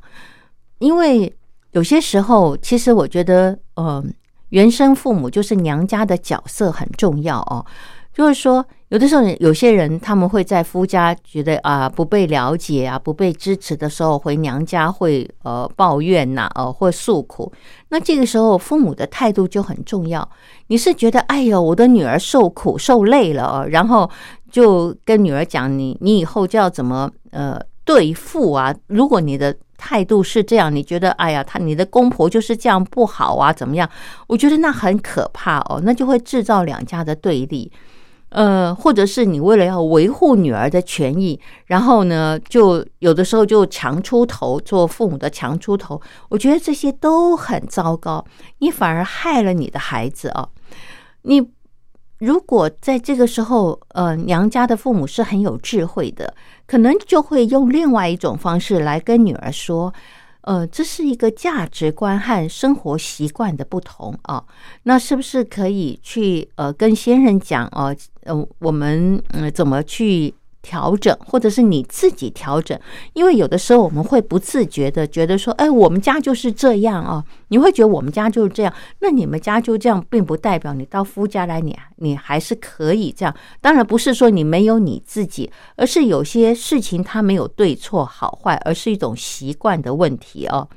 [0.81, 1.33] 因为
[1.71, 4.13] 有些时候，其实我觉得，嗯，
[4.49, 7.65] 原生父母就是娘家的角色很重要哦。
[8.13, 17.53] 就是说，有的时候，有些人他们会在夫家觉得啊不被了解啊不被支持的时候，回娘家会呃抱怨呐，呃会诉苦。
[17.91, 20.29] 那这个时候，父母的态度就很重要。
[20.67, 24.11] 你是觉得哎呦，我的女儿受苦受累了哦，然后
[24.51, 28.75] 就跟女儿讲，你你以后就要怎么呃对付啊？
[28.89, 33.53] 如果你的态度是这样，你觉得哎呀，他你的公婆就是这样不好啊？
[33.53, 33.89] 怎么样？
[34.27, 37.71] 我觉得那很可怕哦，那就会制造两家的对立。
[38.31, 48.25] 呃，或者是你为了要维护女儿的权益，然后呢，就有的时候就强出头，做父母的强出头，我觉得这些都很糟糕，
[48.59, 50.49] 你反而害了你的孩子啊！
[51.23, 51.51] 你
[52.19, 56.35] 如果在这个时候，呃，娘家的父母是很有智慧的，
[56.67, 59.93] 可能就会用另外一种方式来跟女儿说。
[60.43, 64.45] 呃，这是一个价值观和生活习惯的不同啊。
[64.85, 67.95] 那是不是可以去呃跟先生讲哦？
[68.23, 70.35] 呃，我们嗯怎么去？
[70.63, 72.79] 调整，或者是你自己调整，
[73.15, 83.35] 因为有的时候我们会不自觉的觉得说，哎，我们家就是这样啊，你会觉得我们家就是这样，那你们家就这样，并不代表你到夫家来，你你还是可以这样。
[83.61, 90.69] 当然不是说你没有你自己，而是有些事情它没有对错好坏，而是一种习惯的问题哦。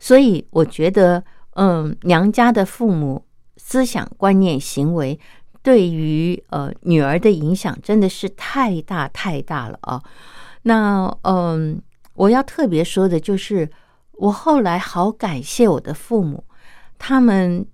[0.00, 1.22] 所以我觉得，
[1.54, 3.24] 嗯，娘家的父母
[3.56, 5.20] 思想观念行为。
[5.66, 10.00] 对于呃女儿的影响真的是太大太大了啊！
[10.62, 11.82] 那嗯，
[12.14, 13.68] 我要特别说的就是，
[14.12, 16.44] 我后来好感谢我的父母，
[16.98, 17.66] 他们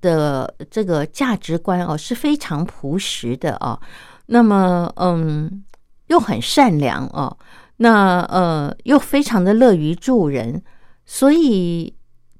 [0.00, 3.80] 的这个价值观哦是非常朴实的啊。
[4.26, 5.64] 那么嗯，
[6.06, 7.36] 又很善良哦，
[7.78, 10.62] 那呃又非常的乐于助人，
[11.04, 11.92] 所以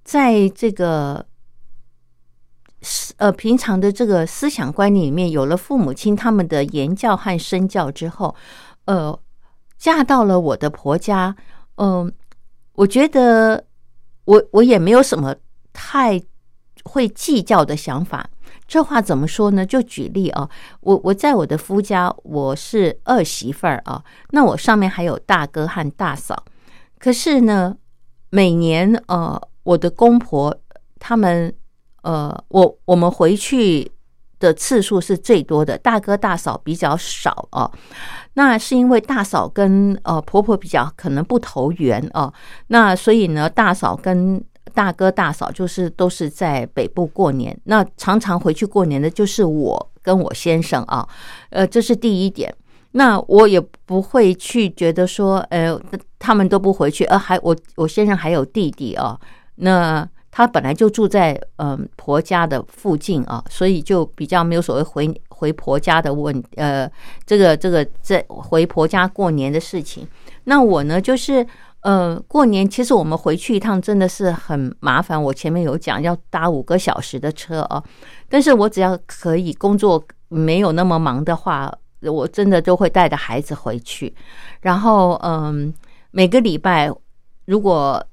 [0.05, 1.26] 在这个。
[3.16, 8.35] 呃，平常的这个思想观念里面，有了父母亲他们的言教和身教之后，
[8.85, 9.18] 呃，
[9.78, 11.35] 嫁到了我的婆家，
[11.76, 12.12] 嗯，
[12.74, 13.64] 我觉得
[14.26, 15.35] 我我也没有什么
[15.72, 16.22] 太
[16.85, 18.28] 会计较的想法。
[18.66, 19.64] 这话怎么说呢？
[19.64, 26.45] 就举例啊，我我在我的夫家，我是二媳妇儿啊，那我上面还有大哥和大嫂，
[26.99, 27.76] 可是呢，
[28.30, 30.55] 每年呃，我的公婆
[30.99, 31.55] 他们。
[32.05, 33.90] 呃，我我们回去
[34.38, 37.70] 的次数是最多的，大哥大嫂比较少哦。
[38.34, 42.32] 那是因为大嫂跟呃婆婆比较可能不投缘哦。
[42.68, 44.42] 那所以呢，大嫂跟
[44.72, 47.59] 大哥大嫂就是都是在北部过年。
[47.64, 51.09] 那常常回去过年的就是我跟我先生啊。
[51.50, 52.55] 呃，这是第一点。
[52.96, 55.80] 那我也不会去觉得说，呃，
[56.18, 59.18] 他们都不回去，呃，还我我先生还有弟弟啊。
[59.57, 66.91] 那她本来就住在嗯婆家的附近啊，所以就比较没有所谓回回婆家的问呃
[67.24, 70.05] 这个这个在回婆家过年的事情。
[70.43, 71.47] 那我呢就是
[71.82, 77.80] 呃过年其实我们回去一趟真的是很麻烦，我前面有讲要搭五个小时的车啊，
[78.28, 81.72] 但是我只要可以工作没有那么忙的话，
[82.03, 84.12] 我真的都会带着孩子回去。
[84.62, 85.72] 然后嗯
[86.11, 86.91] 每个礼拜
[87.45, 88.05] 如果。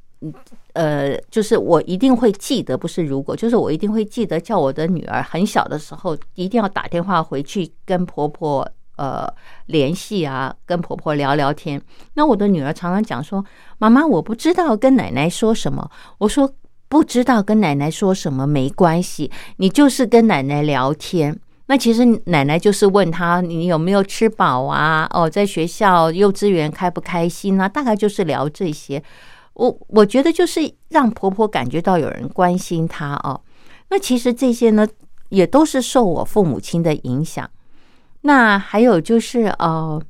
[0.74, 9.28] 呃，就是我一定会记得，不是如果，就是我一定会记得，叫我的女儿很小的时候，一定要打电话回去跟婆婆呃
[9.66, 11.82] 联系啊，跟婆婆聊聊天。
[12.14, 13.44] 那我的女儿常常讲说
[13.80, 16.54] ：“妈妈，我不知道跟奶奶说什么。”我说
[16.88, 21.40] ：“不知道跟奶奶说什么没关系，你就是跟奶奶聊天。
[21.68, 25.08] 那其实奶奶就是问她你有没有吃饱啊？
[25.12, 27.68] 哦，在学校幼稚园开不开心啊？
[27.68, 29.02] 大概就是聊这些。”
[29.54, 33.40] 我我觉得就是让婆婆感觉到有人关心她哦。
[33.90, 34.88] 那其实这些呢，
[35.30, 37.50] 也都是受我父母亲的影响。
[38.22, 40.02] 那还有就是呃，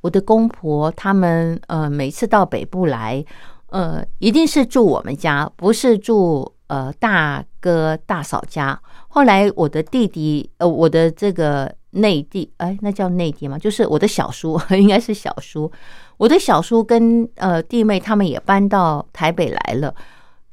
[0.00, 3.24] 我的公婆他们呃，每次到北部来，
[3.68, 8.80] 呃，一定是住我们家，不是住呃大哥大嫂家。
[9.08, 13.58] 后来我的弟弟呃，我的这个内地哎，那叫内地吗？
[13.58, 15.70] 就是我的小叔， 应该是小叔。
[16.16, 19.94] 我的小叔跟呃弟妹他们也搬到台北来了，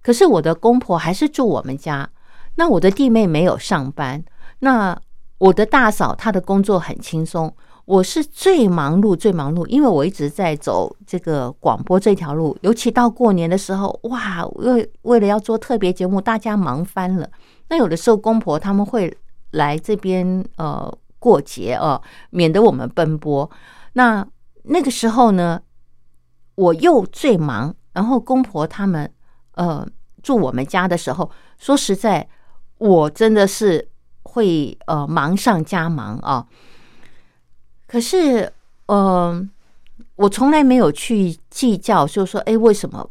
[0.01, 2.09] 可是我的公婆还是住我们家。
[2.55, 4.23] 那我的弟妹没有上班，
[4.59, 4.99] 那
[5.37, 7.53] 我的大嫂她的工作很轻松。
[7.85, 17.27] 我是最忙碌最忙碌，因为我一直在走这个广播这条路，尤其到过年的时候，哇，为为了要做特别节目，大家忙翻了。
[17.69, 19.11] 那有的时候公婆他们会
[19.51, 22.01] 来这边呃过节哦，
[22.31, 23.47] 免得我们奔波。
[23.93, 24.27] 那
[24.63, 25.61] 那个时候呢，
[26.55, 29.13] 我又最忙，然后公婆他们
[29.53, 29.87] 呃
[30.23, 32.27] 住我们家的时候，说实在，
[32.79, 33.87] 我真的是
[34.23, 36.47] 会呃忙上加忙啊。
[37.85, 38.51] 可是，
[38.87, 39.47] 呃，
[40.15, 43.07] 我从来没有去计较，就是说，哎，为什么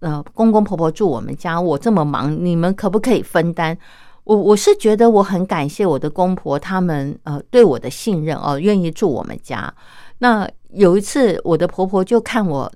[0.00, 3.78] 呃公公婆婆住我们家，我这么忙，你们可不可以分担？
[4.26, 9.72] 我我是觉得我很感谢我的公婆，他们呃对我的信任哦，愿意住我们家。
[10.18, 12.70] 那有一次，我的婆婆就看我，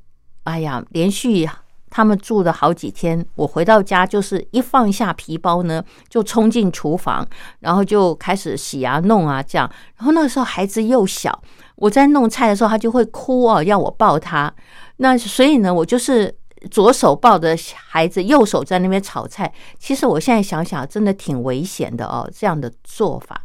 [0.45, 1.49] 哎呀，连续。
[1.93, 7.27] 他们住了好几天，我回到家就是一放下皮包呢，就冲进厨房，
[7.59, 9.69] 然后就开始洗啊弄啊这样。
[9.97, 11.43] 然后那个时候孩子又小，
[11.75, 14.55] 我在弄菜的时候，他就会哭哦，要我抱他。
[14.99, 16.33] 那所以呢，我就是
[16.71, 17.57] 左手抱着
[17.87, 19.53] 孩子，右手在那边炒菜。
[19.79, 23.43] 其实我现在想想，真的挺危险的哦，这样的做法。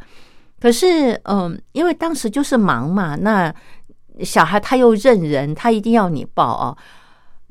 [0.60, 3.54] 可是，嗯，因为当时就是忙嘛，那
[4.22, 6.76] 小孩他又认人，他一定要你抱哦。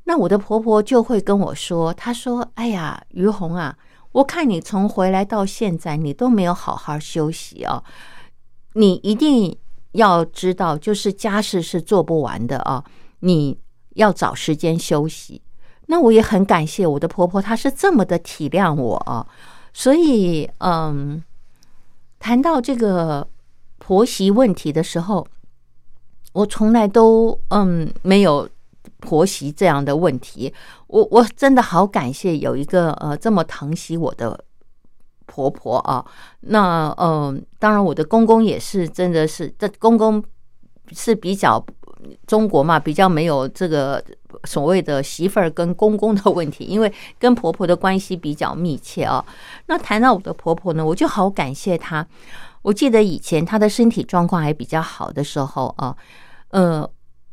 [0.06, 3.76] 那我的婆婆就会跟我说：“她说，哎呀，于红啊，
[4.12, 7.84] 我看你从回来到现在，你都没有好好休息哦。
[8.74, 9.58] 你一定
[9.94, 12.84] 要知道，就是家事是做不完的啊，
[13.22, 13.58] 你
[13.96, 15.42] 要找时间休息。
[15.88, 19.26] 那我也很感谢我的婆婆，她是这么的体谅我啊。
[19.74, 21.24] 所以，嗯，
[22.20, 23.28] 谈到这个
[23.78, 25.26] 婆媳问题的时候，
[26.34, 28.48] 我从来都嗯没有。”
[29.02, 30.52] 婆媳这样的问题，
[30.88, 34.44] 我我真的好感谢有一个呃这么疼惜我的
[35.28, 36.04] 婆婆啊。
[36.40, 40.24] 那嗯，当然我的公公也是，真的是这公公
[40.92, 41.64] 是比较
[42.28, 44.04] 中国嘛，比较没有这个
[44.44, 49.24] 所谓的媳妇儿跟公公的问题，因为跟婆婆的关系比较密切啊。
[49.68, 52.06] 那谈到我的婆婆呢，我就好感谢她。
[52.62, 55.96] 我记得以前她的身体状况还比较好的时候啊，
[56.50, 56.90] 呃。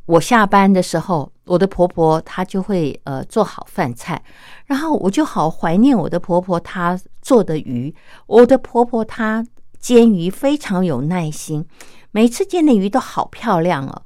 [0.06, 4.20] 我下班的时候，我的婆婆她就会呃做好饭菜，
[4.66, 7.94] 然后我就好怀念我的婆婆她做的鱼。
[8.26, 9.46] 我的婆婆她
[9.78, 11.64] 煎鱼非常有耐心，
[12.10, 14.02] 每次煎的鱼都好漂亮哦，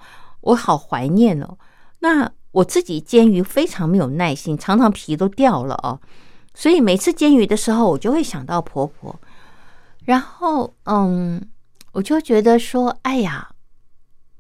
[0.47, 1.59] 我好怀念哦。
[2.01, 6.01] 那我自己煎鱼非常没有耐心，常常皮都掉了哦，
[6.55, 9.15] 所以每次煎鱼的时候，我就会想到婆婆，
[10.05, 11.43] 然后嗯，
[11.93, 13.51] 我就觉得说，哎呀，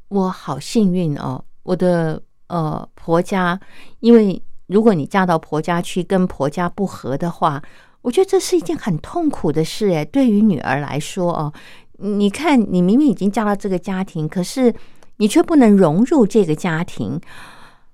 [0.08, 1.44] 我好幸运哦。
[1.64, 3.58] 我的呃婆家，
[3.98, 7.60] 因为如果你嫁到婆家去，跟婆家不和的话，
[8.02, 11.52] 我觉得这是一件很痛苦的事诶，对于女儿来说哦，
[11.98, 14.72] 你看你明明已经嫁到这个家庭，可是
[15.16, 17.20] 你却不能融入这个家庭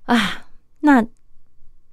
[0.04, 0.44] 啊，
[0.80, 1.04] 那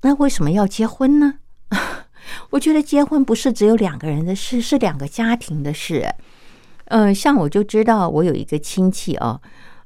[0.02, 1.36] 那为什么要结婚呢？
[2.52, 6.14] 我觉得结婚不是只有两个人的事，是两个家庭的事。
[6.86, 9.42] 嗯，像我就知道我有一个亲戚哦，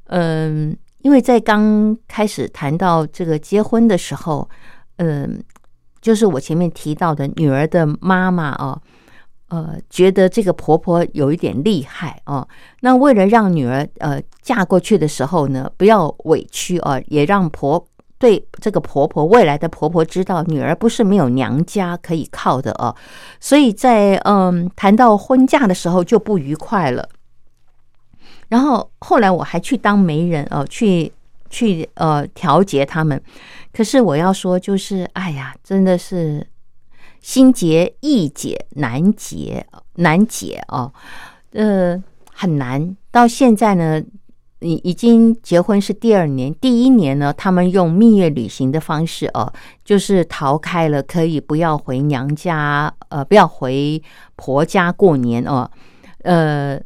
[0.06, 0.76] 嗯。
[1.04, 4.50] 因为在刚开始谈到这个结婚的时候，
[4.96, 5.44] 嗯，
[6.00, 8.82] 就是我前面提到的女儿的妈妈哦，
[9.50, 12.48] 呃，觉得这个婆婆有一点厉害哦，
[12.82, 17.86] 那为了让女儿呃嫁过去的时候呢，不要委屈啊，也让婆
[18.18, 22.96] 对这个婆婆未来的婆婆知道女儿不是没有娘家可以靠的哦，
[23.40, 27.08] 所以在嗯谈到婚嫁的时候就不愉快了。
[28.50, 31.12] 然后后来我还去当媒人哦，去
[31.50, 33.22] 去呃调节他们。
[33.74, 36.46] 可是我要说，就是哎呀，真的是
[37.24, 39.66] 心结易解难解
[39.96, 40.94] 难解哦，
[41.54, 42.96] 呃很难。
[43.10, 44.04] 到现在呢，
[44.60, 49.52] 已已经结婚是第二年，第一年呢，他们用蜜月旅行的方式哦，
[49.84, 54.04] 就是逃开了，可以不要回娘家，呃，不要回
[54.36, 55.72] 婆家过年哦，
[56.24, 56.80] 呃。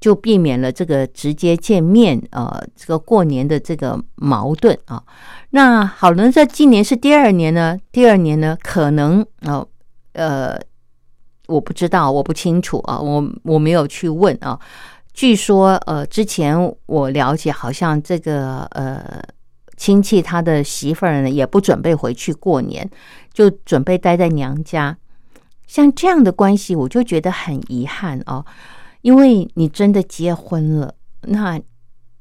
[0.00, 5.02] 就避免了这个直接见面，呃，这个过年的这个矛盾啊。
[5.52, 9.66] 那好了，在今年是第二年呢，第二年呢，可能呃
[10.14, 10.58] 呃，
[11.46, 14.58] 我不知道，我不清楚啊，我我没有去问啊。
[15.12, 19.22] 据说呃，之前我了解，好像这个呃
[19.76, 22.90] 亲戚他的媳妇儿呢，也不准备回去过年，
[23.32, 24.96] 就准备待在娘家。
[25.66, 28.44] 像这样的关系，我就觉得很遗憾哦。
[29.02, 31.60] 因为你真的结婚了，那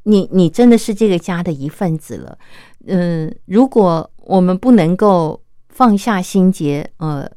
[0.03, 2.37] 你你真的是这个家的一份子了。
[2.85, 7.29] 嗯，如果我们不能够放下心结，呃，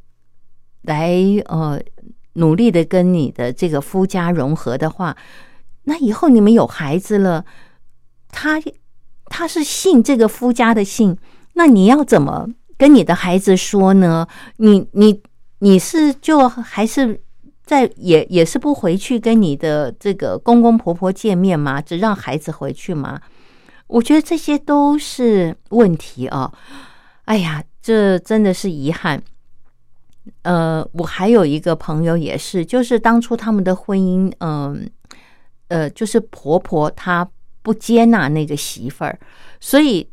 [0.86, 1.14] 来
[1.46, 1.80] 呃
[2.34, 5.16] 努力的跟你的这个夫家融合的话，
[5.84, 7.44] 那以后你们有孩子了，
[8.30, 8.62] 他
[9.26, 11.16] 他是信这个夫家的姓，
[11.52, 14.26] 那你要怎么跟你的孩子说呢？
[14.56, 15.20] 你你
[15.58, 17.20] 你是就还是？
[17.66, 21.80] 在也也是不回去跟你的这个公公婆婆见面吗？
[21.80, 23.20] 只让孩子回去吗？
[23.88, 26.52] 我觉得这些都是问题啊！
[27.24, 29.20] 哎呀，这真的是遗憾。
[30.42, 34.88] 呃，我还有一个朋友也是，就是当初他们的婚姻，嗯
[35.68, 37.28] 呃就是婆婆她
[37.62, 39.18] 不接纳那个媳妇儿，
[39.60, 40.08] 所以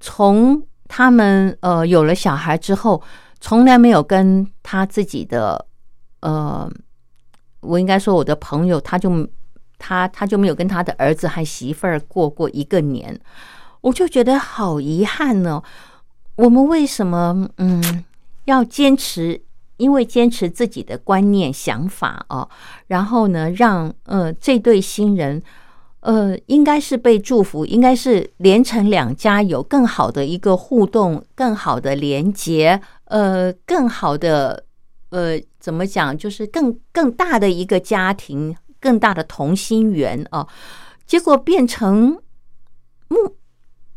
[0.00, 3.02] 从他们呃有了小孩之后，
[3.40, 5.66] 从来没有跟他自己的
[6.20, 6.70] 呃，
[7.60, 9.28] 我应该说我的朋友，他就
[9.78, 13.18] 他他就没有跟他的儿子和媳妇儿过过一个年，
[13.80, 15.62] 我就觉得好遗憾呢。
[16.36, 18.04] 我们为什么嗯
[18.44, 19.42] 要坚持？
[19.78, 22.48] 因为坚持自己的观念想法哦，
[22.86, 25.42] 然后呢，让呃这对新人
[26.00, 34.66] 呃应该是被祝福，应该是连成两家有更好的一个互动，更好的连接，呃，更好的
[35.08, 40.46] 呃怎么讲，就是更更大的一个家庭，更大的同心圆哦，
[41.06, 42.22] 结果变成
[43.08, 43.36] 目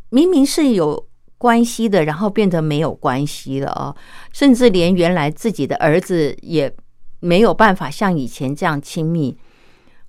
[0.10, 1.08] 明明是有。
[1.46, 3.96] 关系的，然后变得没有关系了啊！
[4.34, 6.74] 甚至连原来自己的儿子也
[7.20, 9.38] 没有办法像以前这样亲密。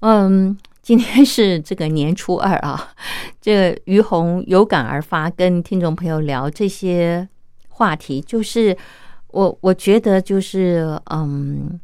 [0.01, 2.95] 嗯，今天是这个年初二啊，
[3.39, 7.29] 这于红有感而发，跟听众朋友聊这些
[7.69, 8.75] 话题，就是
[9.29, 11.79] 我我觉得就是嗯，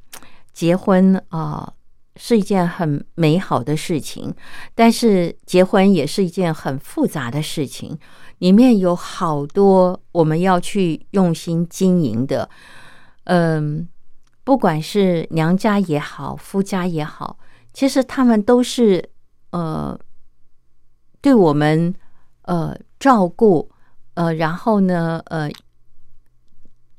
[0.55, 1.71] 结婚啊
[2.17, 4.35] 是一件很美好的事情，
[4.75, 7.99] 但是结婚也是一件很复杂的事情。
[8.43, 12.51] 里面有好多我们要去用心经营的，
[13.23, 13.89] 嗯，
[14.43, 17.39] 不管是娘家也好，夫家也好，
[17.73, 19.11] 其实他们都是
[19.53, 19.97] 呃，
[21.21, 21.95] 对我们
[22.43, 23.71] 呃照顾，
[24.15, 25.49] 呃，然后呢，呃，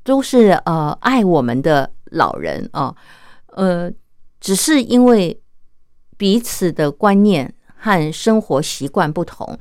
[0.02, 2.96] 都是呃爱我们的老人啊，
[3.48, 3.92] 呃，
[4.40, 5.42] 只是因为
[6.16, 9.58] 彼此的观念和生活习惯不同。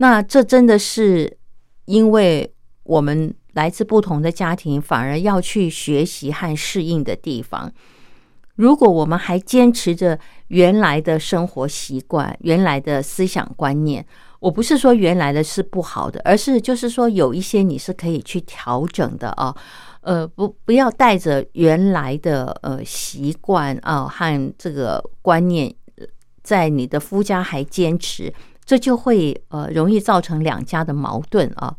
[0.00, 1.36] 那这真的是
[1.84, 2.50] 因为
[2.84, 7.70] 我们来自不同的家庭，反而要去学习和适应的地方。
[8.54, 14.04] 如果我们还坚持着原来的生活习惯、原来的思想观念，
[14.38, 19.54] 我不是说原来的是不好的，而是就是说有一些你是可以去调整的啊。
[20.00, 25.74] 呃，不，不要带着原来的呃习惯啊和这个观念，
[26.42, 28.32] 在你的夫家还坚持。
[28.70, 31.74] 这就会呃容易造成两家的矛盾啊，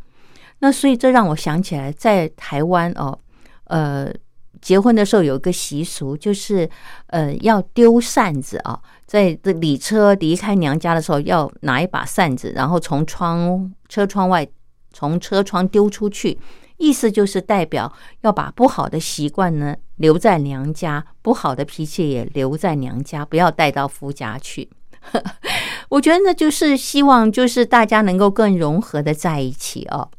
[0.59, 3.17] 那所以这让我想起来，在台湾哦，
[3.63, 4.13] 呃，
[4.61, 6.69] 结婚的时候有一个习俗，就是
[7.07, 14.45] 呃要丢扇子啊，在这礼车离开娘家的时候，要拿一把扇子，然后从窗车窗外
[14.91, 16.37] 从车窗丢出去，
[16.75, 17.89] 意思就是代表
[18.19, 24.69] 要把不好的习惯呢留在娘家，不好的脾气也留在娘家，不要带到夫家去。
[25.89, 30.09] 我觉得呢，就是希望，就是大家能够更融合的在一起哦。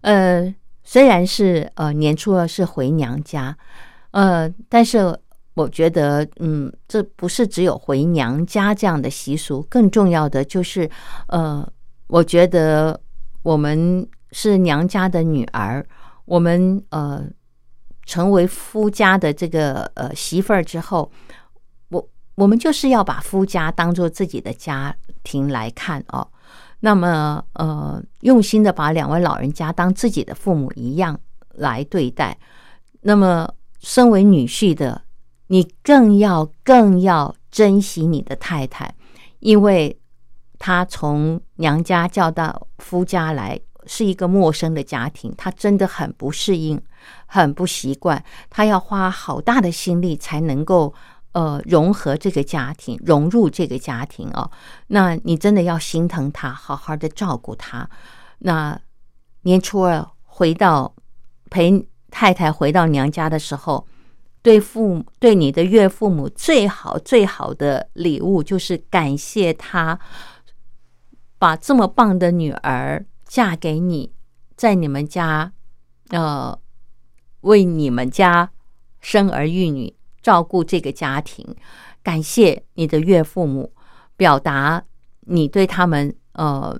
[0.00, 3.56] 呃，虽然是呃年初二是回娘家，
[4.10, 5.16] 呃，但是
[5.54, 10.90] 我觉得，嗯，这不是只有回娘家这样的习俗，更重要的就是，
[11.28, 11.66] 呃，
[12.08, 12.98] 我觉得
[13.42, 15.86] 我们是娘家的女儿，
[16.24, 17.24] 我们呃
[18.04, 21.10] 成为夫家的这个呃媳妇儿之后。
[22.36, 26.26] 我们就是要把夫家当做自己的家庭来看哦，
[26.80, 31.18] 那么呃，用心的把两位老人家当自己的父母一样
[31.52, 32.36] 来对待。
[33.02, 35.02] 那么，身为女婿的
[35.46, 38.92] 你，更要更要珍惜你的太太，
[39.38, 39.96] 因为
[40.58, 46.82] 她从娘家叫到夫家来，是一个陌生的家庭，她真的很不适应，
[47.26, 50.92] 很不习惯，她要花好大的心力才能够。
[51.34, 54.48] 呃，融合这个家庭，融入这个家庭哦，
[54.86, 57.90] 那你真的要心疼他，好好的照顾他。
[58.38, 58.80] 那
[59.42, 60.94] 年初二回到
[61.50, 63.84] 陪太太回到娘家的时候，
[64.42, 69.98] 对父母对你的岳父母最好最好的礼物就是感谢他
[71.36, 74.12] 把这么棒的女儿嫁给你，
[74.54, 75.52] 在你们家
[76.10, 76.56] 呃
[77.40, 78.50] 为你们家
[79.00, 79.96] 生儿育女。
[80.24, 81.46] 照顾这个家庭，
[82.02, 83.70] 感谢你的岳父母，
[84.16, 84.82] 表达
[85.26, 86.74] 你对他们呃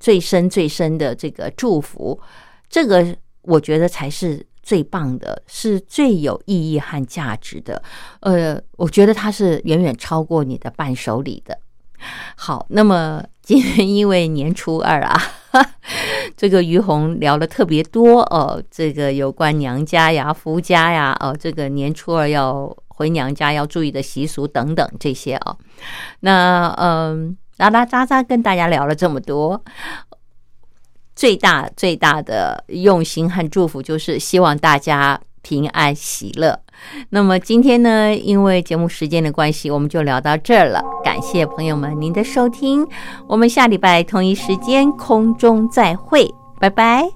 [0.00, 2.20] 最深最深的这个祝福，
[2.68, 7.80] 这个我觉得才是最棒的，是最有意义和价值的。
[8.20, 11.56] 呃，我觉得它是远远超过你的伴手礼的。
[12.34, 15.16] 好，那么今天因为年初二啊，
[16.36, 25.56] 这个于红聊了特别多哦，这个有关娘家呀、夫家呀，哦，这个年初二要回娘家要注意的习俗等等这些哦。
[26.20, 29.62] 那嗯，拉拉渣渣跟大家聊了这么多，
[31.16, 36.60] 最大最大的用心和祝福就是希望大家平安喜乐。
[37.10, 40.82] 那么今天呢，因为节目时间的关系，我们就聊到这儿了。
[41.02, 42.86] 感谢朋友们您的收听，
[43.26, 47.08] 我们下礼拜同一时间空中再会，拜拜。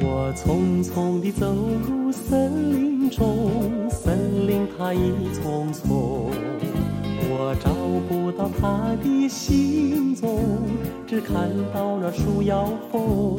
[0.00, 1.46] 我匆匆地走
[1.86, 3.87] 入森林中，
[4.38, 6.30] 森林它一丛丛，
[7.28, 7.72] 我找
[8.08, 10.38] 不到他的行踪，
[11.08, 13.36] 只看到那树摇风。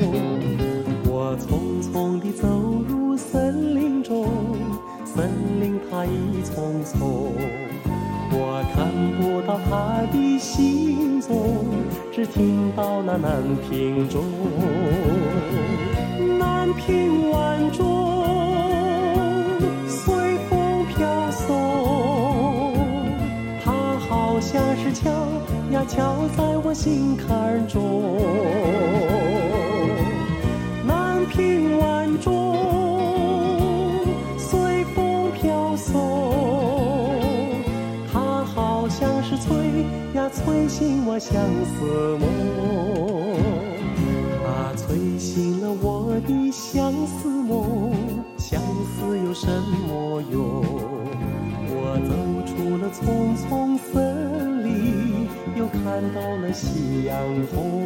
[1.05, 2.49] 我匆匆地走
[2.85, 4.27] 入森林中，
[5.05, 5.29] 森
[5.61, 7.31] 林它一丛丛，
[8.33, 8.91] 我看
[9.21, 11.65] 不到他的行踪，
[12.11, 14.21] 只听到那南屏钟。
[16.37, 18.18] 南屏晚钟
[25.71, 28.17] 呀敲在我心坎中。
[30.85, 32.57] 南屏晚钟
[34.37, 35.93] 随风飘送，
[38.11, 42.27] 它好像是催呀催醒我相思梦。
[44.43, 47.91] 它催醒了我的相思梦，
[48.37, 49.47] 相思有什
[49.87, 50.63] 么用？
[51.71, 52.11] 我走
[52.47, 53.47] 出了匆匆
[53.77, 53.93] 森，
[56.01, 57.13] 看到了夕阳
[57.51, 57.83] 红。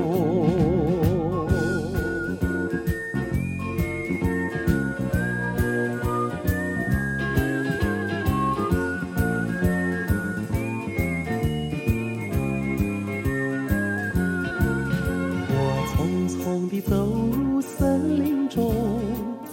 [15.50, 15.58] 我
[15.90, 16.96] 匆匆地走
[17.32, 18.76] 入森林中，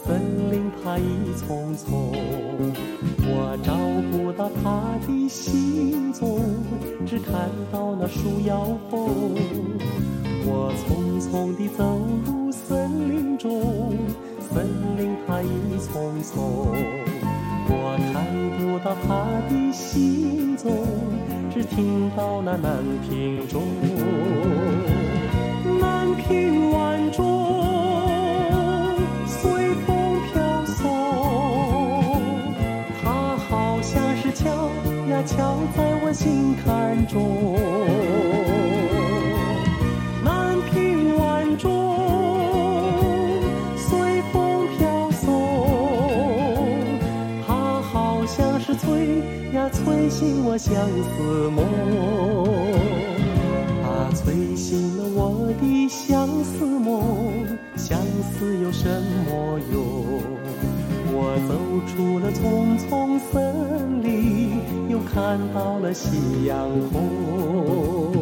[0.05, 0.21] 森
[0.53, 2.13] 林它一丛丛，
[3.25, 3.73] 我找
[4.13, 6.43] 不到他的行踪，
[7.11, 9.35] 只看到那树摇风。
[10.47, 13.51] 我匆匆地走入森林中，
[14.39, 16.73] 森林它一丛丛，
[17.67, 18.25] 我看
[18.57, 20.87] 不到他的行踪，
[21.53, 23.61] 只听到那南屏钟。
[25.81, 26.90] 南屏晚
[35.21, 37.55] 呀敲在我心坎中。
[40.25, 41.69] 南屏晚钟
[43.77, 45.29] 随风飘送，
[47.47, 49.19] 它好像是催
[49.53, 51.67] 呀催醒我相思梦。
[53.83, 57.47] 它催醒了我的相思梦，
[57.77, 58.01] 相
[58.33, 58.89] 思有什
[59.27, 60.40] 么用？
[61.13, 61.53] 我走
[61.89, 68.20] 出了丛丛森林，又看到了夕阳红。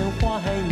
[0.00, 0.69] 然不想